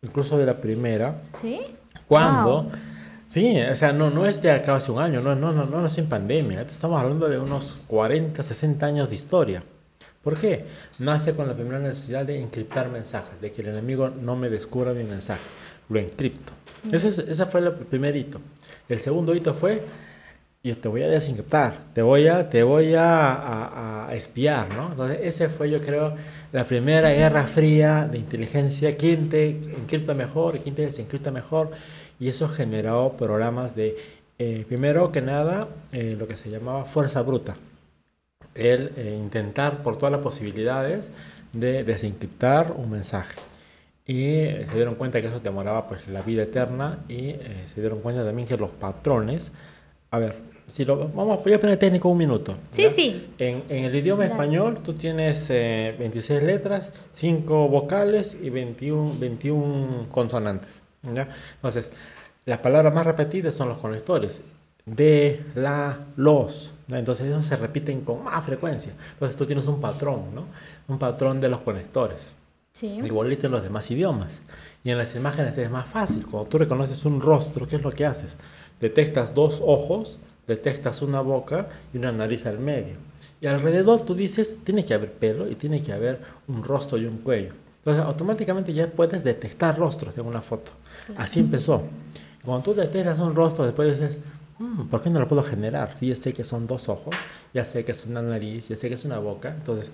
incluso 0.00 0.38
de 0.38 0.46
la 0.46 0.60
Primera. 0.60 1.22
¿Sí? 1.40 1.60
Cuando... 2.06 2.70
Sí, 3.26 3.58
o 3.58 3.74
sea, 3.74 3.94
no, 3.94 4.10
no 4.10 4.26
es 4.26 4.42
de 4.42 4.50
acá 4.50 4.76
hace 4.76 4.92
un 4.92 5.00
año, 5.00 5.22
no, 5.22 5.34
no, 5.34 5.52
no, 5.52 5.64
no, 5.64 5.86
es 5.86 5.96
en 5.96 6.06
pandemia, 6.06 6.60
estamos 6.62 7.00
hablando 7.00 7.30
de 7.30 7.38
unos 7.38 7.78
40, 7.86 8.42
60 8.42 8.84
años 8.84 9.08
de 9.08 9.14
historia. 9.14 9.62
¿Por 10.22 10.36
qué? 10.36 10.66
Nace 10.98 11.34
con 11.34 11.48
la 11.48 11.54
primera 11.54 11.78
necesidad 11.78 12.26
de 12.26 12.38
encriptar 12.38 12.90
mensajes, 12.90 13.40
de 13.40 13.50
que 13.50 13.62
el 13.62 13.68
enemigo 13.68 14.10
no 14.10 14.36
me 14.36 14.50
descubra 14.50 14.92
mi 14.92 15.04
mensaje, 15.04 15.40
lo 15.88 15.98
encripto. 15.98 16.52
Ese, 16.90 17.08
ese 17.08 17.46
fue 17.46 17.60
el 17.60 17.72
primer 17.72 18.14
hito. 18.16 18.38
El 18.86 19.00
segundo 19.00 19.34
hito 19.34 19.54
fue 19.54 19.80
yo 20.64 20.78
te 20.78 20.88
voy 20.88 21.02
a 21.02 21.08
desencriptar, 21.08 21.78
te 21.92 22.02
voy 22.02 22.28
a, 22.28 22.48
te 22.48 22.62
voy 22.62 22.94
a, 22.94 24.06
a, 24.06 24.14
espiar, 24.14 24.68
¿no? 24.74 24.90
Entonces, 24.90 25.18
ese 25.22 25.48
fue, 25.48 25.70
yo 25.70 25.80
creo, 25.80 26.14
la 26.52 26.64
primera 26.64 27.10
guerra 27.10 27.44
fría 27.48 28.08
de 28.10 28.18
inteligencia, 28.18 28.96
quién 28.96 29.28
te 29.28 29.48
encripta 29.48 30.14
mejor, 30.14 30.60
quién 30.60 30.74
te 30.74 30.82
desencripta 30.82 31.30
mejor, 31.30 31.70
y 32.20 32.28
eso 32.28 32.48
generó 32.48 33.16
programas 33.18 33.74
de, 33.74 33.96
eh, 34.38 34.64
primero 34.68 35.10
que 35.10 35.20
nada, 35.20 35.66
eh, 35.90 36.14
lo 36.16 36.28
que 36.28 36.36
se 36.36 36.50
llamaba 36.50 36.84
fuerza 36.84 37.22
bruta, 37.22 37.56
el 38.54 38.92
eh, 38.96 39.18
intentar 39.20 39.82
por 39.82 39.98
todas 39.98 40.12
las 40.12 40.20
posibilidades 40.20 41.10
de 41.52 41.82
desencriptar 41.82 42.72
un 42.72 42.90
mensaje. 42.90 43.40
Y 44.06 44.44
se 44.68 44.74
dieron 44.74 44.94
cuenta 44.94 45.20
que 45.20 45.28
eso 45.28 45.40
demoraba 45.40 45.88
pues 45.88 46.06
la 46.08 46.22
vida 46.22 46.42
eterna 46.42 46.98
y 47.08 47.36
se 47.66 47.80
dieron 47.80 48.00
cuenta 48.00 48.24
también 48.24 48.48
que 48.48 48.56
los 48.56 48.70
patrones, 48.70 49.52
a 50.12 50.18
ver, 50.18 50.36
si 50.68 50.84
lo, 50.84 51.08
vamos, 51.08 51.42
voy 51.42 51.54
a 51.54 51.60
poner 51.60 51.78
técnico 51.78 52.10
un 52.10 52.18
minuto. 52.18 52.54
Sí, 52.70 52.88
sí. 52.90 53.30
En, 53.38 53.64
en, 53.70 53.84
el 53.84 53.94
idioma 53.96 54.26
español 54.26 54.78
tú 54.84 54.92
tienes 54.92 55.48
26 55.48 56.30
eh, 56.30 56.44
letras, 56.44 56.92
5 57.12 57.68
vocales 57.68 58.38
y 58.40 58.50
21, 58.50 59.18
21 59.18 60.06
consonantes. 60.10 60.82
¿ya? 61.14 61.28
Entonces, 61.54 61.90
las 62.44 62.58
palabras 62.58 62.94
más 62.94 63.06
repetidas 63.06 63.54
son 63.54 63.70
los 63.70 63.78
conectores. 63.78 64.42
De, 64.84 65.44
la, 65.54 65.98
los. 66.16 66.74
Entonces, 66.88 67.28
esos 67.28 67.46
se 67.46 67.56
repiten 67.56 68.02
con 68.02 68.22
más 68.22 68.44
frecuencia. 68.44 68.92
Entonces, 69.14 69.36
tú 69.36 69.46
tienes 69.46 69.66
un 69.68 69.80
patrón, 69.80 70.34
¿no? 70.34 70.44
Un 70.88 70.98
patrón 70.98 71.40
de 71.40 71.48
los 71.48 71.60
conectores. 71.60 72.34
Sí. 72.72 73.00
Igualito 73.02 73.46
en 73.46 73.52
los 73.52 73.62
demás 73.62 73.90
idiomas. 73.90 74.42
Y 74.84 74.90
en 74.90 74.98
las 74.98 75.14
imágenes 75.14 75.56
es 75.56 75.70
más 75.70 75.86
fácil. 75.86 76.26
Cuando 76.26 76.50
tú 76.50 76.58
reconoces 76.58 77.02
un 77.06 77.20
rostro, 77.20 77.66
¿qué 77.66 77.76
es 77.76 77.82
lo 77.82 77.92
que 77.92 78.04
haces? 78.04 78.36
Detectas 78.82 79.32
dos 79.32 79.62
ojos 79.64 80.18
detectas 80.48 81.02
una 81.02 81.20
boca 81.20 81.68
y 81.94 81.98
una 81.98 82.10
nariz 82.10 82.46
al 82.46 82.58
medio. 82.58 82.96
Y 83.40 83.46
alrededor 83.46 84.02
tú 84.02 84.12
dices, 84.12 84.58
tiene 84.64 84.84
que 84.84 84.92
haber 84.92 85.12
pelo 85.12 85.48
y 85.48 85.54
tiene 85.54 85.84
que 85.84 85.92
haber 85.92 86.20
un 86.48 86.64
rostro 86.64 86.98
y 86.98 87.06
un 87.06 87.18
cuello. 87.18 87.52
Entonces 87.78 88.02
automáticamente 88.02 88.74
ya 88.74 88.88
puedes 88.88 89.22
detectar 89.22 89.78
rostros 89.78 90.18
en 90.18 90.26
una 90.26 90.42
foto. 90.42 90.72
Así 91.16 91.38
empezó. 91.38 91.82
Cuando 92.44 92.64
tú 92.64 92.74
detectas 92.74 93.20
un 93.20 93.36
rostro, 93.36 93.64
después 93.64 94.00
dices, 94.00 94.20
mm, 94.58 94.88
¿por 94.88 95.00
qué 95.00 95.10
no 95.10 95.20
lo 95.20 95.28
puedo 95.28 95.44
generar? 95.44 95.96
Si 95.96 96.08
ya 96.08 96.16
sé 96.16 96.32
que 96.32 96.42
son 96.42 96.66
dos 96.66 96.88
ojos, 96.88 97.14
ya 97.54 97.64
sé 97.64 97.84
que 97.84 97.92
es 97.92 98.04
una 98.06 98.20
nariz, 98.20 98.68
ya 98.68 98.76
sé 98.76 98.88
que 98.88 98.94
es 98.94 99.04
una 99.04 99.20
boca. 99.20 99.50
Entonces, 99.50 99.92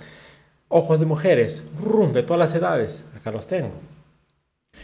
ojos 0.68 0.98
de 0.98 1.04
mujeres, 1.04 1.62
rum, 1.78 2.14
de 2.14 2.22
todas 2.22 2.38
las 2.38 2.54
edades, 2.54 3.02
acá 3.14 3.30
los 3.30 3.46
tengo. 3.46 3.72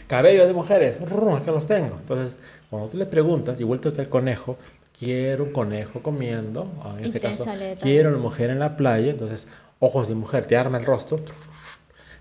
Cabello 0.07 0.45
de 0.45 0.53
mujeres, 0.53 0.97
acá 1.01 1.51
los 1.51 1.67
tengo. 1.67 1.97
Entonces, 1.99 2.37
cuando 2.69 2.89
tú 2.89 2.97
le 2.97 3.05
preguntas, 3.05 3.59
igual 3.59 3.81
que 3.81 3.89
el 3.89 4.09
conejo, 4.09 4.57
quiero 4.97 5.45
un 5.45 5.51
conejo 5.51 6.01
comiendo, 6.01 6.71
en 6.97 7.05
este 7.05 7.19
caso, 7.19 7.45
quiero 7.81 8.09
una 8.09 8.19
mujer 8.19 8.49
en 8.49 8.59
la 8.59 8.77
playa, 8.77 9.11
entonces, 9.11 9.47
ojos 9.79 10.07
de 10.07 10.15
mujer, 10.15 10.45
te 10.45 10.55
arma 10.55 10.77
el 10.77 10.85
rostro, 10.85 11.19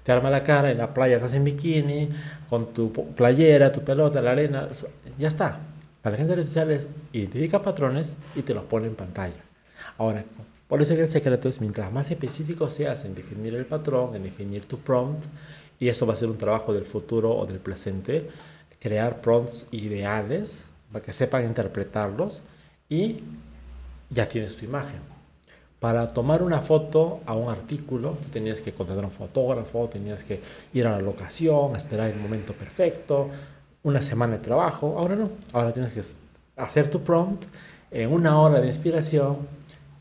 te 0.02 0.12
arma 0.12 0.30
la 0.30 0.42
cara, 0.42 0.70
en 0.70 0.78
la 0.78 0.92
playa 0.92 1.16
estás 1.16 1.32
en 1.34 1.44
bikini, 1.44 2.10
con 2.48 2.72
tu 2.72 2.92
playera, 2.92 3.72
tu 3.72 3.80
pelota, 3.80 4.20
la 4.20 4.32
arena, 4.32 4.68
ya 5.18 5.28
está. 5.28 5.60
La 6.02 6.16
gente 6.16 6.34
artificial 6.34 6.70
es 6.70 6.86
identifica 7.12 7.62
patrones 7.62 8.14
y 8.34 8.42
te 8.42 8.52
los 8.52 8.64
pone 8.64 8.86
en 8.86 8.94
pantalla. 8.94 9.42
Ahora, 9.96 10.24
por 10.68 10.82
eso 10.82 10.94
que 10.94 11.02
el 11.02 11.10
secreto 11.10 11.48
es 11.48 11.60
mientras 11.60 11.90
más 11.92 12.10
específico 12.10 12.68
seas 12.68 13.04
en 13.06 13.14
definir 13.14 13.54
el 13.54 13.64
patrón, 13.64 14.14
en 14.14 14.22
definir 14.22 14.66
tu 14.66 14.78
prompt, 14.78 15.24
y 15.78 15.88
eso 15.88 16.06
va 16.06 16.14
a 16.14 16.16
ser 16.16 16.28
un 16.28 16.38
trabajo 16.38 16.72
del 16.72 16.84
futuro 16.84 17.34
o 17.34 17.46
del 17.46 17.58
presente, 17.58 18.28
crear 18.78 19.20
prompts 19.20 19.66
ideales 19.72 20.66
para 20.92 21.04
que 21.04 21.12
sepan 21.12 21.44
interpretarlos 21.44 22.42
y 22.88 23.20
ya 24.10 24.28
tienes 24.28 24.56
tu 24.56 24.64
imagen. 24.64 25.00
Para 25.80 26.12
tomar 26.12 26.42
una 26.42 26.60
foto 26.60 27.20
a 27.26 27.34
un 27.34 27.50
artículo, 27.50 28.16
tenías 28.32 28.60
que 28.60 28.72
contratar 28.72 29.04
a 29.04 29.08
un 29.08 29.12
fotógrafo, 29.12 29.88
tenías 29.88 30.24
que 30.24 30.40
ir 30.72 30.86
a 30.86 30.92
la 30.92 31.00
locación, 31.00 31.76
esperar 31.76 32.10
el 32.10 32.18
momento 32.18 32.54
perfecto, 32.54 33.28
una 33.82 34.00
semana 34.00 34.38
de 34.38 34.42
trabajo. 34.42 34.96
Ahora 34.98 35.16
no, 35.16 35.30
ahora 35.52 35.72
tienes 35.72 35.92
que 35.92 36.02
hacer 36.56 36.90
tu 36.90 37.02
prompt 37.02 37.44
en 37.90 38.10
una 38.10 38.40
hora 38.40 38.60
de 38.60 38.66
inspiración 38.68 39.38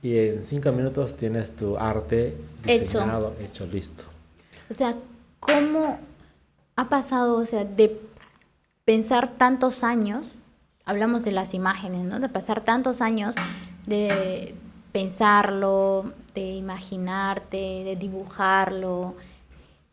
y 0.02 0.18
en 0.18 0.44
cinco 0.44 0.72
minutos 0.72 1.16
tienes 1.16 1.56
tu 1.56 1.78
arte 1.78 2.36
diseñado, 2.64 3.34
hecho, 3.40 3.64
hecho 3.64 3.66
listo. 3.68 4.04
O 4.70 4.74
sea, 4.74 4.96
¿cómo 5.46 6.00
ha 6.76 6.90
pasado, 6.90 7.38
o 7.38 7.46
sea, 7.46 7.66
de 7.66 8.00
pensar 8.86 9.30
tantos 9.38 9.84
años 9.84 10.36
hablamos 10.86 11.24
de 11.24 11.32
las 11.32 11.54
imágenes, 11.54 12.06
¿no? 12.06 12.20
De 12.20 12.30
pasar 12.30 12.62
tantos 12.62 13.02
años 13.02 13.36
de 13.86 14.56
pensarlo, 14.92 16.14
de 16.36 16.54
imaginarte, 16.54 17.84
de 17.84 17.96
dibujarlo 17.96 19.16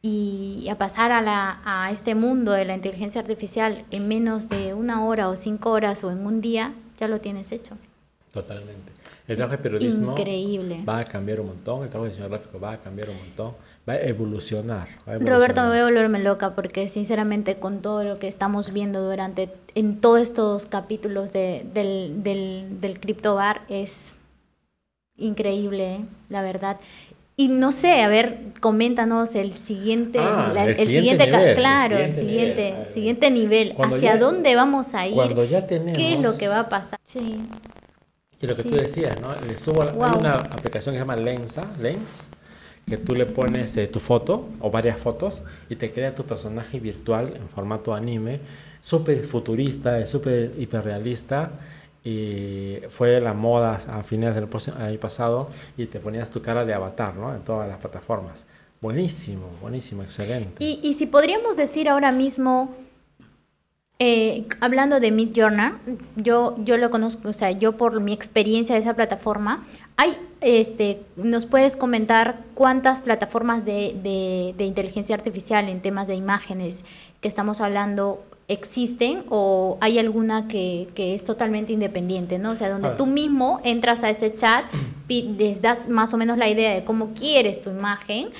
y 0.02 0.66
a 0.70 0.78
pasar 0.78 1.12
a, 1.12 1.20
la, 1.20 1.60
a 1.64 1.90
este 1.90 2.14
mundo 2.14 2.52
de 2.52 2.64
la 2.64 2.74
inteligencia 2.74 3.20
artificial 3.20 3.84
en 3.90 4.08
menos 4.08 4.48
de 4.48 4.74
una 4.74 5.04
hora 5.04 5.28
o 5.28 5.36
cinco 5.36 5.70
horas 5.70 6.02
o 6.04 6.10
en 6.10 6.26
un 6.26 6.40
día, 6.40 6.72
ya 6.98 7.08
lo 7.08 7.20
tienes 7.20 7.52
hecho. 7.52 7.76
Totalmente. 8.32 8.99
El 9.30 9.36
trabajo 9.36 9.56
de 9.56 9.62
periodismo 9.62 10.10
increíble. 10.12 10.80
va 10.88 10.98
a 10.98 11.04
cambiar 11.04 11.40
un 11.40 11.46
montón, 11.48 11.82
el 11.84 11.88
trabajo 11.88 12.04
de 12.06 12.10
diseño 12.10 12.28
gráfico 12.28 12.58
va 12.60 12.72
a 12.72 12.78
cambiar 12.80 13.08
un 13.10 13.16
montón 13.16 13.54
va 13.88 13.94
a 13.94 14.00
evolucionar. 14.02 14.88
Roberto, 15.20 15.62
me 15.62 15.68
voy 15.68 15.78
a 15.78 15.84
volverme 15.84 16.18
loca 16.18 16.54
porque 16.54 16.88
sinceramente 16.88 17.56
con 17.56 17.80
todo 17.80 18.04
lo 18.04 18.18
que 18.18 18.28
estamos 18.28 18.72
viendo 18.72 19.08
durante, 19.08 19.48
en 19.74 20.00
todos 20.00 20.20
estos 20.20 20.66
capítulos 20.66 21.32
de, 21.32 21.64
del, 21.72 22.22
del, 22.22 22.80
del 22.80 22.98
Bar 23.22 23.62
es 23.68 24.14
increíble, 25.16 26.00
la 26.28 26.42
verdad. 26.42 26.78
Y 27.36 27.48
no 27.48 27.72
sé, 27.72 28.02
a 28.02 28.08
ver, 28.08 28.38
coméntanos 28.60 29.34
el 29.34 29.52
siguiente, 29.52 30.18
Ah, 30.20 30.50
la- 30.54 30.64
el 30.64 30.70
el, 30.70 30.76
siguiente 30.86 31.24
siguiente, 31.24 31.26
nivel, 31.38 31.54
claro, 31.54 31.96
el 31.98 32.12
siguiente 32.14 32.20
siguiente, 32.20 32.70
nivel. 32.72 32.90
siguiente 32.92 33.30
nivel, 33.30 33.74
hacia 33.78 33.98
ya- 34.14 34.18
dónde 34.18 34.54
vamos 34.54 34.94
a 34.94 35.06
ir, 35.06 35.14
Cuando 35.14 35.44
ya 35.44 35.66
tenemos... 35.66 35.96
qué 35.96 36.14
es 36.14 36.20
lo 36.20 36.36
que 36.36 36.48
va 36.48 36.60
a 36.60 36.68
pasar. 36.68 36.98
Sí, 37.06 37.40
Y 38.42 38.46
lo 38.46 38.54
que 38.54 38.62
Sí. 38.62 38.70
tú 38.70 38.76
decías, 38.76 39.20
¿no? 39.20 39.34
Le 39.46 39.58
subo, 39.58 39.82
Hay 39.82 39.90
Wow. 39.92 40.18
una 40.20 40.34
aplicación 40.34 40.94
que 40.94 40.98
se 40.98 41.04
llama 41.04 41.16
Lensa, 41.16 41.64
Lens, 41.78 42.28
que 42.86 42.96
tú 42.96 43.14
le 43.14 43.26
pones 43.26 43.76
eh, 43.76 43.86
tu 43.86 44.00
foto 44.00 44.48
o 44.60 44.70
varias 44.70 44.98
fotos 44.98 45.42
y 45.68 45.76
te 45.76 45.92
crea 45.92 46.14
tu 46.14 46.24
personaje 46.24 46.80
virtual 46.80 47.34
en 47.36 47.48
formato 47.48 47.94
anime, 47.94 48.40
súper 48.80 49.26
futurista, 49.26 49.98
es 49.98 50.10
súper 50.10 50.52
hiperrealista. 50.58 51.50
Y 52.02 52.78
fue 52.88 53.20
la 53.20 53.34
moda 53.34 53.78
a 53.88 54.02
finales 54.02 54.34
del 54.34 54.48
año 54.82 54.98
pasado 54.98 55.50
y 55.76 55.84
te 55.84 56.00
ponías 56.00 56.30
tu 56.30 56.40
cara 56.40 56.64
de 56.64 56.72
avatar, 56.72 57.14
¿no? 57.16 57.34
En 57.34 57.42
todas 57.42 57.68
las 57.68 57.76
plataformas. 57.76 58.46
Buenísimo, 58.80 59.50
buenísimo, 59.60 60.02
excelente. 60.02 60.64
Y, 60.64 60.80
y 60.82 60.94
si 60.94 61.04
podríamos 61.04 61.58
decir 61.58 61.90
ahora 61.90 62.10
mismo, 62.10 62.74
eh, 64.00 64.46
hablando 64.60 64.98
de 64.98 65.10
Mid 65.12 65.32
Journal, 65.32 65.74
yo, 66.16 66.56
yo 66.64 66.76
lo 66.78 66.90
conozco, 66.90 67.28
o 67.28 67.32
sea, 67.32 67.50
yo 67.52 67.76
por 67.76 68.00
mi 68.00 68.12
experiencia 68.12 68.74
de 68.74 68.80
esa 68.80 68.94
plataforma, 68.94 69.64
hay, 69.96 70.16
este, 70.40 71.02
¿nos 71.16 71.44
puedes 71.46 71.76
comentar 71.76 72.40
cuántas 72.54 73.00
plataformas 73.02 73.64
de, 73.66 73.94
de- 74.02 74.54
de 74.56 74.64
inteligencia 74.64 75.14
artificial 75.14 75.68
en 75.68 75.80
temas 75.82 76.08
de 76.08 76.14
imágenes 76.14 76.84
que 77.20 77.28
estamos 77.28 77.60
hablando 77.60 78.24
existen 78.48 79.22
o 79.28 79.76
hay 79.80 79.98
alguna 79.98 80.48
que, 80.48 80.88
que 80.94 81.14
es 81.14 81.24
totalmente 81.24 81.72
independiente, 81.72 82.38
¿no? 82.38 82.52
O 82.52 82.56
sea, 82.56 82.68
donde 82.70 82.88
Ah. 82.88 82.96
tú 82.96 83.06
mismo 83.06 83.60
entras 83.62 84.02
a 84.02 84.10
ese 84.10 84.34
chat, 84.34 84.64
les 85.08 85.60
das 85.62 85.88
más 85.88 86.12
o 86.14 86.16
menos 86.16 86.36
la 86.38 86.48
idea 86.48 86.72
de 86.74 86.84
cómo 86.84 87.10
quieres 87.14 87.60
tu 87.60 87.70
imagen 87.70 88.30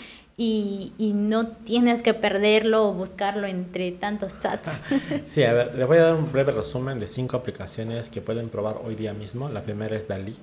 y, 0.43 0.95
y 0.97 1.13
no 1.13 1.49
tienes 1.49 2.03
que 2.03 2.15
perderlo 2.15 2.89
o 2.89 2.95
buscarlo 2.95 3.47
entre 3.47 3.93
tantos 3.93 4.39
chats. 4.39 4.83
Sí, 5.27 5.45
a 5.45 5.53
ver, 5.53 5.75
les 5.75 5.87
voy 5.87 5.99
a 5.99 6.05
dar 6.05 6.15
un 6.15 6.33
breve 6.33 6.51
resumen 6.53 6.99
de 6.99 7.09
cinco 7.09 7.37
aplicaciones 7.37 8.09
que 8.09 8.23
pueden 8.23 8.49
probar 8.49 8.79
hoy 8.83 8.95
día 8.95 9.13
mismo. 9.13 9.51
La 9.51 9.61
primera 9.63 9.95
es 9.97 10.09
Dalí, 10.09 10.35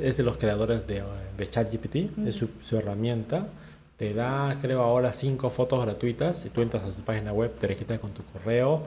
es 0.00 0.16
de 0.16 0.22
los 0.22 0.36
creadores 0.36 0.86
de, 0.86 1.02
de 1.36 1.50
ChatGPT, 1.50 2.18
es 2.24 2.36
su, 2.36 2.50
su 2.62 2.76
herramienta. 2.76 3.48
Te 3.96 4.14
da, 4.14 4.56
creo, 4.62 4.80
ahora 4.80 5.12
cinco 5.12 5.50
fotos 5.50 5.84
gratuitas. 5.84 6.38
Si 6.38 6.50
tú 6.50 6.62
entras 6.62 6.84
a 6.84 6.92
su 6.92 7.00
página 7.00 7.32
web, 7.32 7.52
te 7.60 7.66
registras 7.66 7.98
con 7.98 8.12
tu 8.12 8.22
correo 8.32 8.84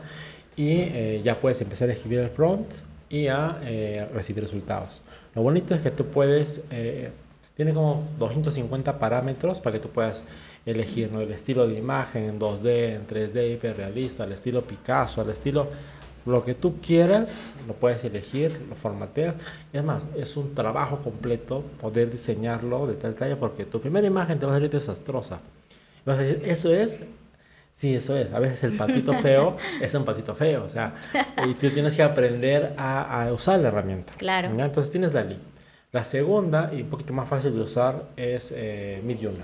y 0.56 0.70
eh, 0.70 1.22
ya 1.22 1.38
puedes 1.38 1.60
empezar 1.60 1.90
a 1.90 1.94
escribir 1.94 2.20
el 2.20 2.30
prompt 2.30 2.76
y 3.10 3.28
a 3.28 3.60
eh, 3.64 4.08
recibir 4.14 4.42
resultados. 4.42 5.02
Lo 5.36 5.42
bonito 5.42 5.76
es 5.76 5.82
que 5.82 5.92
tú 5.92 6.06
puedes, 6.06 6.66
eh, 6.72 7.12
tiene 7.56 7.74
como 7.74 8.00
250 8.18 9.00
parámetros 9.00 9.60
para 9.60 9.74
que 9.74 9.80
tú 9.80 9.90
puedas 9.90 10.24
elegir 10.66 11.12
¿no? 11.12 11.22
el 11.22 11.32
estilo 11.32 11.68
de 11.68 11.78
imagen 11.78 12.26
en 12.26 12.40
2D, 12.40 12.96
en 12.96 13.08
3D, 13.08 13.54
hiperrealista, 13.54 14.24
el 14.24 14.32
estilo 14.32 14.62
Picasso, 14.62 15.22
el 15.22 15.30
estilo 15.30 15.68
lo 16.26 16.46
que 16.46 16.54
tú 16.54 16.80
quieras, 16.80 17.52
lo 17.68 17.74
puedes 17.74 18.04
elegir, 18.06 18.66
lo 18.70 18.76
formateas. 18.76 19.36
Es 19.74 19.84
más, 19.84 20.08
es 20.16 20.38
un 20.38 20.56
trabajo 20.56 21.00
completo 21.00 21.64
poder 21.82 22.10
diseñarlo 22.10 22.88
de 22.88 22.94
tal 22.94 23.14
talla 23.16 23.38
porque 23.38 23.66
tu 23.66 23.82
primera 23.82 24.08
imagen 24.08 24.40
te 24.40 24.46
va 24.46 24.54
a 24.54 24.56
salir 24.56 24.70
desastrosa. 24.70 25.40
Vas 26.06 26.20
a 26.20 26.22
decir, 26.22 26.42
eso 26.46 26.74
es 26.74 27.06
Sí, 27.76 27.96
eso 27.96 28.16
es. 28.16 28.32
A 28.34 28.40
veces 28.40 28.64
el 28.64 28.78
patito 28.78 29.12
feo 29.22 29.58
es 29.82 29.94
un 29.94 30.06
patito 30.06 30.36
feo, 30.36 30.64
o 30.64 30.70
sea, 30.70 30.94
y 31.46 31.54
tú 31.56 31.70
tienes 31.70 31.96
que 31.96 32.04
aprender 32.04 32.74
a, 32.78 33.24
a 33.24 33.34
usar 33.34 33.60
la 33.60 33.70
herramienta. 33.70 34.14
Claro. 34.16 34.56
¿ya? 34.56 34.66
Entonces 34.66 34.92
tienes 34.92 35.12
Dalí. 35.12 35.38
La 35.94 36.04
segunda, 36.04 36.72
y 36.74 36.82
un 36.82 36.90
poquito 36.90 37.14
más 37.14 37.30
fácil 37.30 37.54
de 37.54 37.62
usar, 37.62 38.06
es 38.18 38.52
eh, 38.56 39.00
Midjourney. 39.06 39.44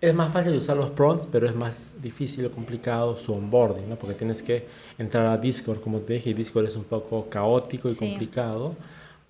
Es 0.00 0.12
más 0.12 0.32
fácil 0.32 0.50
de 0.52 0.58
usar 0.58 0.76
los 0.76 0.90
prompts, 0.90 1.26
pero 1.30 1.46
es 1.48 1.54
más 1.54 1.96
difícil 2.02 2.44
o 2.46 2.50
complicado 2.50 3.16
su 3.16 3.32
onboarding, 3.32 3.88
¿no? 3.88 3.96
Porque 3.96 4.14
tienes 4.14 4.42
que 4.42 4.66
entrar 4.98 5.26
a 5.26 5.38
Discord, 5.38 5.80
como 5.80 6.00
te 6.00 6.14
dije, 6.14 6.30
y 6.30 6.34
Discord 6.34 6.66
es 6.66 6.76
un 6.76 6.84
poco 6.84 7.30
caótico 7.30 7.88
y 7.88 7.92
Sí. 7.92 7.98
complicado 7.98 8.74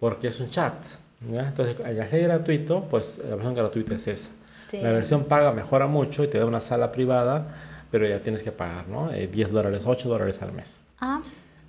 porque 0.00 0.28
es 0.28 0.40
un 0.40 0.50
chat, 0.50 0.74
¿ya? 1.30 1.48
Entonces, 1.48 1.78
al 1.84 2.08
ser 2.10 2.22
gratuito, 2.22 2.80
pues 2.90 3.18
la 3.18 3.36
versión 3.36 3.54
gratuita 3.54 3.94
es 3.94 4.08
esa. 4.08 4.30
Sí. 4.70 4.80
La 4.80 4.90
versión 4.92 5.24
paga 5.24 5.52
mejora 5.52 5.86
mucho 5.86 6.24
y 6.24 6.28
te 6.28 6.38
da 6.38 6.46
una 6.46 6.60
sala 6.62 6.90
privada, 6.90 7.54
pero 7.90 8.08
ya 8.08 8.18
tienes 8.20 8.42
que 8.42 8.50
pagar, 8.50 8.88
¿no? 8.88 9.12
Eh, 9.12 9.28
10 9.28 9.52
dólares, 9.52 9.82
8 9.86 10.08
dólares 10.08 10.40
al 10.42 10.52
mes. 10.52 10.78
Ah, 11.00 11.20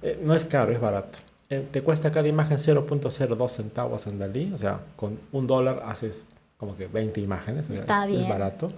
Eh, 0.01 0.19
no 0.23 0.33
es 0.35 0.45
caro, 0.45 0.71
es 0.71 0.79
barato. 0.79 1.17
Eh, 1.49 1.65
te 1.71 1.81
cuesta 1.81 2.11
cada 2.11 2.27
imagen 2.27 2.57
0.02 2.57 3.49
centavos 3.49 4.05
en 4.07 4.19
Dalí, 4.19 4.51
o 4.53 4.57
sea, 4.57 4.81
con 4.95 5.17
un 5.31 5.47
dólar 5.47 5.83
haces 5.85 6.23
como 6.57 6.75
que 6.75 6.87
20 6.87 7.21
imágenes. 7.21 7.65
o 7.65 7.67
sea, 7.67 7.75
Está 7.75 8.03
es, 8.03 8.09
bien. 8.09 8.23
Es 8.23 8.29
barato. 8.29 8.71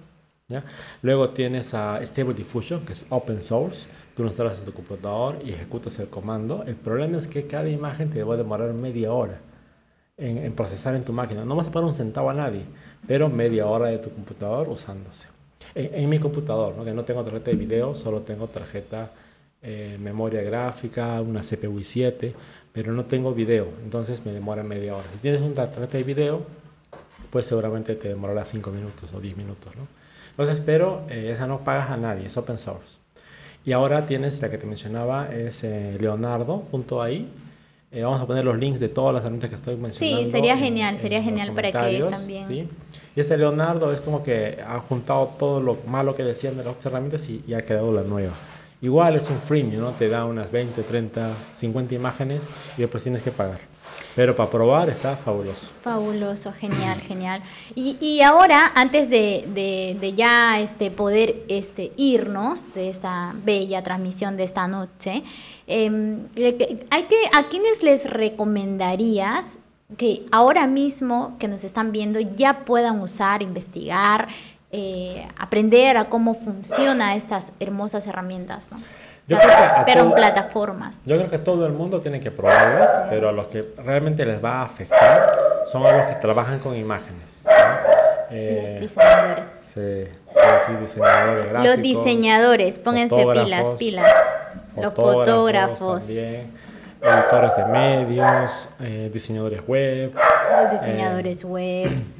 ¿ya? 0.48 0.64
Luego 1.02 1.30
tienes 1.30 1.74
a 1.74 2.00
Stable 2.04 2.34
Diffusion, 2.34 2.84
que 2.84 2.92
es 2.92 3.06
open 3.10 3.42
source. 3.42 3.88
Tú 4.14 4.22
lo 4.22 4.28
instalas 4.28 4.58
en 4.58 4.64
tu 4.64 4.72
computador 4.72 5.38
y 5.44 5.50
ejecutas 5.50 5.98
el 5.98 6.08
comando. 6.08 6.62
El 6.64 6.76
problema 6.76 7.18
es 7.18 7.26
que 7.26 7.46
cada 7.46 7.68
imagen 7.68 8.10
te 8.10 8.22
va 8.22 8.34
a 8.34 8.36
demorar 8.36 8.72
media 8.72 9.12
hora 9.12 9.40
en, 10.16 10.38
en 10.38 10.52
procesar 10.52 10.94
en 10.94 11.02
tu 11.02 11.12
máquina. 11.12 11.44
No 11.44 11.56
vas 11.56 11.66
a 11.66 11.72
pagar 11.72 11.88
un 11.88 11.94
centavo 11.94 12.30
a 12.30 12.34
nadie, 12.34 12.62
pero 13.06 13.28
media 13.28 13.66
hora 13.66 13.88
de 13.88 13.98
tu 13.98 14.10
computador 14.10 14.68
usándose. 14.68 15.26
En, 15.74 15.94
en 15.94 16.08
mi 16.08 16.18
computador, 16.20 16.74
¿no? 16.76 16.84
que 16.84 16.92
no 16.92 17.02
tengo 17.02 17.24
tarjeta 17.24 17.50
de 17.50 17.56
video, 17.56 17.94
solo 17.94 18.20
tengo 18.20 18.46
tarjeta 18.46 19.10
eh, 19.62 19.98
memoria 20.00 20.40
gráfica, 20.40 21.20
una 21.20 21.40
CPU 21.42 21.80
i7, 21.80 22.32
pero 22.72 22.92
no 22.92 23.04
tengo 23.04 23.34
video, 23.34 23.66
entonces 23.82 24.24
me 24.24 24.32
demora 24.32 24.62
media 24.62 24.96
hora. 24.96 25.06
Si 25.12 25.18
tienes 25.18 25.40
una 25.40 25.54
tarjeta 25.66 25.98
de 25.98 26.04
video, 26.04 26.42
pues 27.30 27.46
seguramente 27.46 27.94
te 27.96 28.08
demorará 28.08 28.44
5 28.44 28.70
minutos 28.70 29.10
o 29.14 29.20
10 29.20 29.36
minutos. 29.36 29.74
¿no? 29.76 29.86
Entonces, 30.30 30.62
pero 30.64 31.02
eh, 31.08 31.30
esa 31.34 31.46
no 31.46 31.60
pagas 31.64 31.90
a 31.90 31.96
nadie, 31.96 32.26
es 32.26 32.36
open 32.36 32.58
source. 32.58 32.98
Y 33.64 33.72
ahora 33.72 34.06
tienes 34.06 34.40
la 34.40 34.50
que 34.50 34.56
te 34.58 34.66
mencionaba, 34.66 35.28
es 35.28 35.64
eh, 35.64 35.96
leonardo.ai. 36.00 37.28
Eh, 37.92 38.02
vamos 38.04 38.20
a 38.20 38.26
poner 38.26 38.44
los 38.44 38.56
links 38.56 38.78
de 38.78 38.88
todas 38.88 39.12
las 39.12 39.22
herramientas 39.22 39.50
que 39.50 39.56
estoy 39.56 39.76
mencionando. 39.76 40.30
sería 40.30 40.52
en- 40.52 40.58
genial, 40.60 40.94
en 40.94 41.00
sería 41.00 41.22
genial 41.22 41.52
para 41.52 41.72
que 41.72 41.98
también- 42.08 42.46
¿sí? 42.46 42.68
Y 43.16 43.20
este 43.20 43.36
Leonardo 43.36 43.92
es 43.92 44.00
como 44.00 44.22
que 44.22 44.58
ha 44.64 44.78
juntado 44.78 45.34
todo 45.38 45.60
lo 45.60 45.76
malo 45.88 46.14
que 46.14 46.22
decían 46.22 46.56
de 46.56 46.62
las 46.62 46.72
otras 46.74 46.86
herramientas 46.86 47.28
y, 47.28 47.42
y 47.48 47.54
ha 47.54 47.64
creado 47.66 47.92
la 47.92 48.02
nueva. 48.02 48.32
Igual 48.82 49.16
es 49.16 49.28
un 49.28 49.38
freemium, 49.40 49.82
¿no? 49.82 49.90
Te 49.90 50.08
da 50.08 50.24
unas 50.24 50.50
20, 50.50 50.82
30, 50.82 51.34
50 51.54 51.94
imágenes 51.94 52.48
y 52.78 52.82
después 52.82 53.02
tienes 53.02 53.22
que 53.22 53.30
pagar. 53.30 53.60
Pero 54.16 54.34
para 54.34 54.50
probar 54.50 54.88
está 54.88 55.16
fabuloso. 55.16 55.68
Fabuloso, 55.82 56.52
genial, 56.52 57.00
genial. 57.08 57.42
Y, 57.74 57.96
y 58.00 58.22
ahora, 58.22 58.72
antes 58.74 59.10
de, 59.10 59.44
de- 59.52 59.96
de 60.00 60.12
ya 60.14 60.60
este, 60.60 60.90
poder 60.90 61.42
este, 61.48 61.92
irnos 61.96 62.72
de 62.74 62.88
esta 62.88 63.34
bella 63.44 63.82
transmisión 63.82 64.36
de 64.36 64.44
esta 64.44 64.66
noche, 64.66 65.22
em, 65.66 66.26
hay 66.90 67.02
que, 67.04 67.30
¿a 67.32 67.48
quiénes 67.48 67.82
les 67.82 68.08
recomendarías 68.08 69.58
que 69.96 70.24
ahora 70.30 70.66
mismo 70.66 71.36
que 71.38 71.48
nos 71.48 71.64
están 71.64 71.92
viendo 71.92 72.20
ya 72.20 72.64
puedan 72.64 73.00
usar, 73.00 73.42
investigar, 73.42 74.28
eh, 74.72 75.26
aprender 75.38 75.96
a 75.96 76.08
cómo 76.08 76.34
funcionan 76.34 77.16
estas 77.16 77.52
hermosas 77.60 78.06
herramientas? 78.06 78.68
¿no? 78.70 78.78
Yo 79.30 79.38
creo 79.38 79.50
que 79.50 79.82
Pero 79.86 80.00
en 80.02 80.12
plataformas. 80.12 80.98
Yo 81.04 81.16
creo 81.16 81.30
que 81.30 81.38
todo 81.38 81.66
el 81.66 81.72
mundo 81.72 82.00
tiene 82.00 82.18
que 82.18 82.30
probarlas, 82.30 82.90
pero 83.08 83.28
a 83.28 83.32
los 83.32 83.46
que 83.46 83.62
realmente 83.78 84.26
les 84.26 84.44
va 84.44 84.62
a 84.62 84.64
afectar 84.64 85.38
son 85.70 85.86
a 85.86 85.96
los 85.98 86.08
que 86.08 86.16
trabajan 86.16 86.58
con 86.58 86.76
imágenes. 86.76 87.44
¿no? 87.44 87.50
Eh, 88.32 88.70
Los 88.72 88.80
diseñadores. 88.80 89.46
sí, 89.74 90.04
sí, 90.66 90.72
diseñadores 90.80 91.44
Los 91.44 91.52
gráficos, 91.52 91.82
diseñadores, 91.82 92.78
pónganse 92.78 93.26
pilas, 93.26 93.74
pilas. 93.74 94.12
Los 94.76 94.94
fotógrafos, 94.94 96.06
también, 96.06 96.52
editores 97.02 97.56
de 97.56 97.64
medios, 97.66 98.68
eh, 98.80 99.10
diseñadores 99.12 99.66
web. 99.66 100.12
los 100.60 100.72
diseñadores 100.72 101.44
webs. 101.44 102.16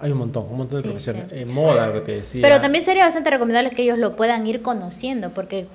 Hay 0.00 0.12
un 0.12 0.18
montón, 0.18 0.46
un 0.48 0.58
montón 0.58 0.76
de 0.80 0.82
Sí, 0.82 0.88
profesiones. 0.88 1.24
sí. 1.28 1.38
Eh, 1.40 1.46
moda, 1.46 1.88
lo 1.88 1.94
que 1.94 2.00
te 2.02 2.12
decía. 2.12 2.40
Pero 2.42 2.60
también 2.60 2.84
sería 2.84 3.04
bastante 3.04 3.30
recomendable 3.30 3.70
que 3.70 3.82
ellos 3.82 3.98
lo 3.98 4.14
puedan 4.14 4.46
ir 4.46 4.62
conociendo, 4.62 5.30
porque 5.30 5.66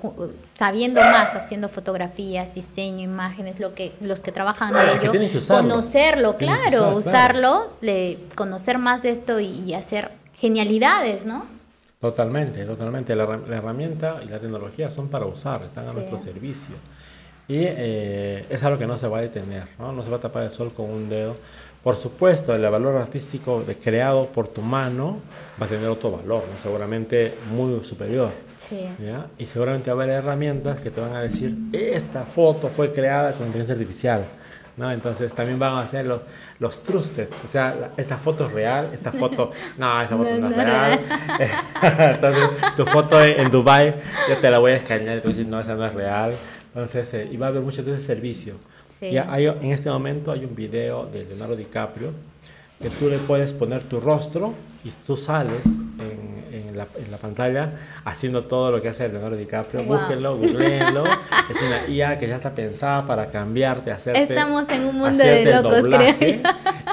sabiendo 0.54 1.02
más, 1.02 1.34
haciendo 1.34 1.68
fotografías, 1.68 2.54
diseño, 2.54 3.00
imágenes, 3.02 3.60
lo 3.60 3.74
que 3.74 3.92
los 4.00 4.22
que 4.22 4.32
trabajan 4.32 4.72
de 4.72 4.80
que 4.98 5.08
ello, 5.16 5.30
que 5.30 5.38
usarlo. 5.38 5.68
conocerlo, 5.68 6.38
que 6.38 6.46
claro, 6.46 6.62
usar, 6.62 6.72
claro. 6.72 6.96
usarlo, 6.96 7.72
le- 7.82 8.18
conocer 8.34 8.78
más 8.78 9.02
de 9.02 9.10
esto 9.10 9.40
y, 9.40 9.46
y 9.46 9.74
hacer 9.74 10.10
genialidades, 10.36 11.26
¿no? 11.26 11.44
Totalmente, 12.00 12.64
totalmente. 12.64 13.14
La, 13.14 13.24
herra- 13.24 13.40
la 13.46 13.56
herramienta 13.56 14.20
y 14.24 14.28
la 14.28 14.38
tecnología 14.38 14.90
son 14.90 15.08
para 15.08 15.26
usar, 15.26 15.62
están 15.64 15.84
a 15.84 15.88
Sí. 15.90 15.94
nuestro 15.96 16.16
servicio. 16.18 16.76
Y 17.46 17.56
eh, 17.60 18.46
es 18.48 18.62
algo 18.64 18.78
que 18.78 18.86
no 18.86 18.96
se 18.96 19.06
va 19.06 19.18
a 19.18 19.20
detener, 19.20 19.64
¿no? 19.78 19.92
No 19.92 20.02
se 20.02 20.08
va 20.08 20.16
a 20.16 20.20
tapar 20.20 20.44
el 20.44 20.50
sol 20.50 20.72
con 20.74 20.88
un 20.90 21.10
dedo. 21.10 21.36
Por 21.84 21.96
supuesto, 21.96 22.54
el 22.54 22.62
valor 22.62 22.96
artístico 22.96 23.62
de 23.62 23.74
creado 23.74 24.24
por 24.26 24.48
tu 24.48 24.62
mano 24.62 25.18
va 25.60 25.66
a 25.66 25.68
tener 25.68 25.86
otro 25.86 26.12
valor, 26.12 26.44
¿no? 26.50 26.58
seguramente 26.62 27.34
muy 27.52 27.84
superior. 27.84 28.30
Sí. 28.56 28.88
¿ya? 28.98 29.26
Y 29.36 29.44
seguramente 29.44 29.90
va 29.90 30.00
a 30.00 30.04
haber 30.04 30.16
herramientas 30.16 30.80
que 30.80 30.90
te 30.90 31.02
van 31.02 31.14
a 31.14 31.20
decir, 31.20 31.54
esta 31.72 32.24
foto 32.24 32.68
fue 32.68 32.90
creada 32.90 33.32
con 33.32 33.48
inteligencia 33.48 33.74
artificial. 33.74 34.24
¿no? 34.78 34.90
Entonces 34.90 35.34
también 35.34 35.58
van 35.58 35.74
a 35.74 35.80
hacer 35.80 36.06
los, 36.06 36.22
los 36.58 36.82
trusted, 36.82 37.28
o 37.44 37.48
sea, 37.48 37.90
esta 37.98 38.16
foto 38.16 38.46
es 38.46 38.52
real, 38.52 38.88
esta 38.94 39.12
foto, 39.12 39.52
no, 39.78 40.00
esta 40.00 40.16
foto 40.16 40.36
no, 40.38 40.48
es 40.48 40.56
real. 40.56 41.00
Entonces 42.14 42.48
tu 42.76 42.86
foto 42.86 43.22
en, 43.22 43.50
Dubai 43.50 43.94
yo 44.26 44.38
te 44.38 44.50
la 44.50 44.58
voy 44.58 44.72
a 44.72 44.76
escanear 44.76 45.18
y 45.18 45.20
te 45.20 45.28
voy 45.28 45.34
a 45.34 45.36
decir, 45.36 45.50
no, 45.50 45.60
esa 45.60 45.74
no 45.74 45.84
es 45.84 45.92
real. 45.92 46.34
Entonces, 46.68 47.12
eh, 47.14 47.28
y 47.30 47.36
va 47.36 47.46
a 47.46 47.48
haber 47.50 47.62
mucho 47.62 47.82
de 47.82 47.92
ese 47.92 48.00
servicio. 48.00 48.54
Ya 49.00 49.32
hay, 49.32 49.46
en 49.46 49.72
este 49.72 49.90
momento 49.90 50.32
hay 50.32 50.44
un 50.44 50.54
video 50.54 51.06
de 51.06 51.24
Leonardo 51.24 51.56
DiCaprio 51.56 52.12
que 52.80 52.90
tú 52.90 53.08
le 53.08 53.18
puedes 53.18 53.52
poner 53.52 53.82
tu 53.84 54.00
rostro 54.00 54.52
y 54.84 54.90
tú 55.06 55.16
sales 55.16 55.64
en, 55.64 56.44
en, 56.52 56.76
la, 56.76 56.86
en 56.96 57.10
la, 57.10 57.16
pantalla 57.16 57.72
haciendo 58.04 58.44
todo 58.44 58.70
lo 58.70 58.82
que 58.82 58.88
hace 58.88 59.08
Leonardo 59.08 59.36
DiCaprio. 59.36 59.84
Búsquenlo, 59.84 60.36
googleenlo. 60.38 61.04
es 61.48 61.62
una 61.62 61.88
IA 61.88 62.18
que 62.18 62.28
ya 62.28 62.36
está 62.36 62.54
pensada 62.54 63.06
para 63.06 63.30
cambiarte, 63.30 63.90
hacerte. 63.90 64.22
Estamos 64.22 64.68
en 64.68 64.84
un 64.84 64.96
mundo 64.96 65.18
de 65.18 65.44
locos, 65.46 65.84
creo. 65.84 66.40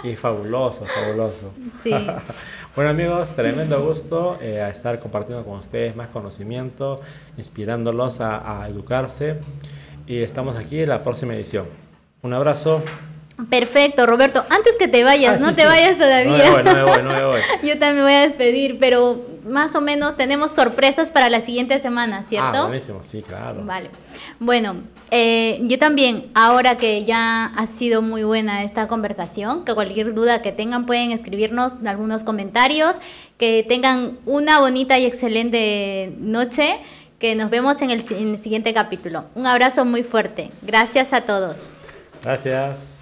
Y 0.03 0.15
fabuloso, 0.15 0.85
fabuloso. 0.85 1.51
Sí. 1.83 1.91
bueno, 2.75 2.91
amigos, 2.91 3.31
tremendo 3.31 3.85
gusto 3.85 4.37
eh, 4.41 4.65
estar 4.71 4.97
compartiendo 4.99 5.43
con 5.43 5.59
ustedes 5.59 5.95
más 5.95 6.07
conocimiento, 6.07 7.01
inspirándolos 7.37 8.21
a, 8.21 8.63
a 8.63 8.69
educarse. 8.69 9.39
Y 10.07 10.19
estamos 10.19 10.55
aquí 10.55 10.79
en 10.79 10.89
la 10.89 11.03
próxima 11.03 11.35
edición. 11.35 11.90
Un 12.23 12.33
abrazo. 12.33 12.83
Perfecto, 13.49 14.05
Roberto. 14.05 14.45
Antes 14.49 14.75
que 14.77 14.87
te 14.87 15.03
vayas, 15.03 15.41
ah, 15.41 15.45
no 15.45 15.55
te 15.55 15.65
vayas 15.65 15.97
todavía. 15.97 16.61
No 16.63 16.73
me 16.73 16.83
voy, 16.83 17.03
no 17.03 17.13
me 17.13 17.25
voy, 17.25 17.39
Yo 17.63 17.79
también 17.79 17.95
me 17.95 18.03
voy 18.03 18.13
a 18.13 18.21
despedir, 18.21 18.77
pero 18.79 19.25
más 19.47 19.73
o 19.73 19.81
menos 19.81 20.15
tenemos 20.15 20.51
sorpresas 20.51 21.09
para 21.09 21.29
la 21.29 21.39
siguiente 21.39 21.79
semana, 21.79 22.21
¿cierto? 22.21 22.59
Ah, 22.59 22.63
buenísimo, 22.65 23.01
sí, 23.01 23.23
claro. 23.23 23.65
Vale. 23.65 23.89
Bueno, 24.39 24.75
eh, 25.09 25.59
yo 25.63 25.79
también, 25.79 26.27
ahora 26.35 26.77
que 26.77 27.03
ya 27.03 27.45
ha 27.45 27.65
sido 27.65 28.03
muy 28.03 28.23
buena 28.23 28.63
esta 28.63 28.87
conversación, 28.87 29.65
que 29.65 29.73
cualquier 29.73 30.13
duda 30.13 30.43
que 30.43 30.51
tengan 30.51 30.85
pueden 30.85 31.11
escribirnos 31.11 31.73
algunos 31.83 32.23
comentarios, 32.23 32.97
que 33.37 33.65
tengan 33.67 34.19
una 34.27 34.59
bonita 34.59 34.99
y 34.99 35.05
excelente 35.05 36.13
noche, 36.19 36.77
que 37.17 37.35
nos 37.35 37.49
vemos 37.49 37.81
en 37.81 37.89
el, 37.89 38.03
en 38.11 38.29
el 38.29 38.37
siguiente 38.37 38.73
capítulo. 38.73 39.25
Un 39.33 39.47
abrazo 39.47 39.85
muy 39.85 40.03
fuerte. 40.03 40.51
Gracias 40.61 41.13
a 41.13 41.21
todos. 41.21 41.69
Gracias. 42.23 43.00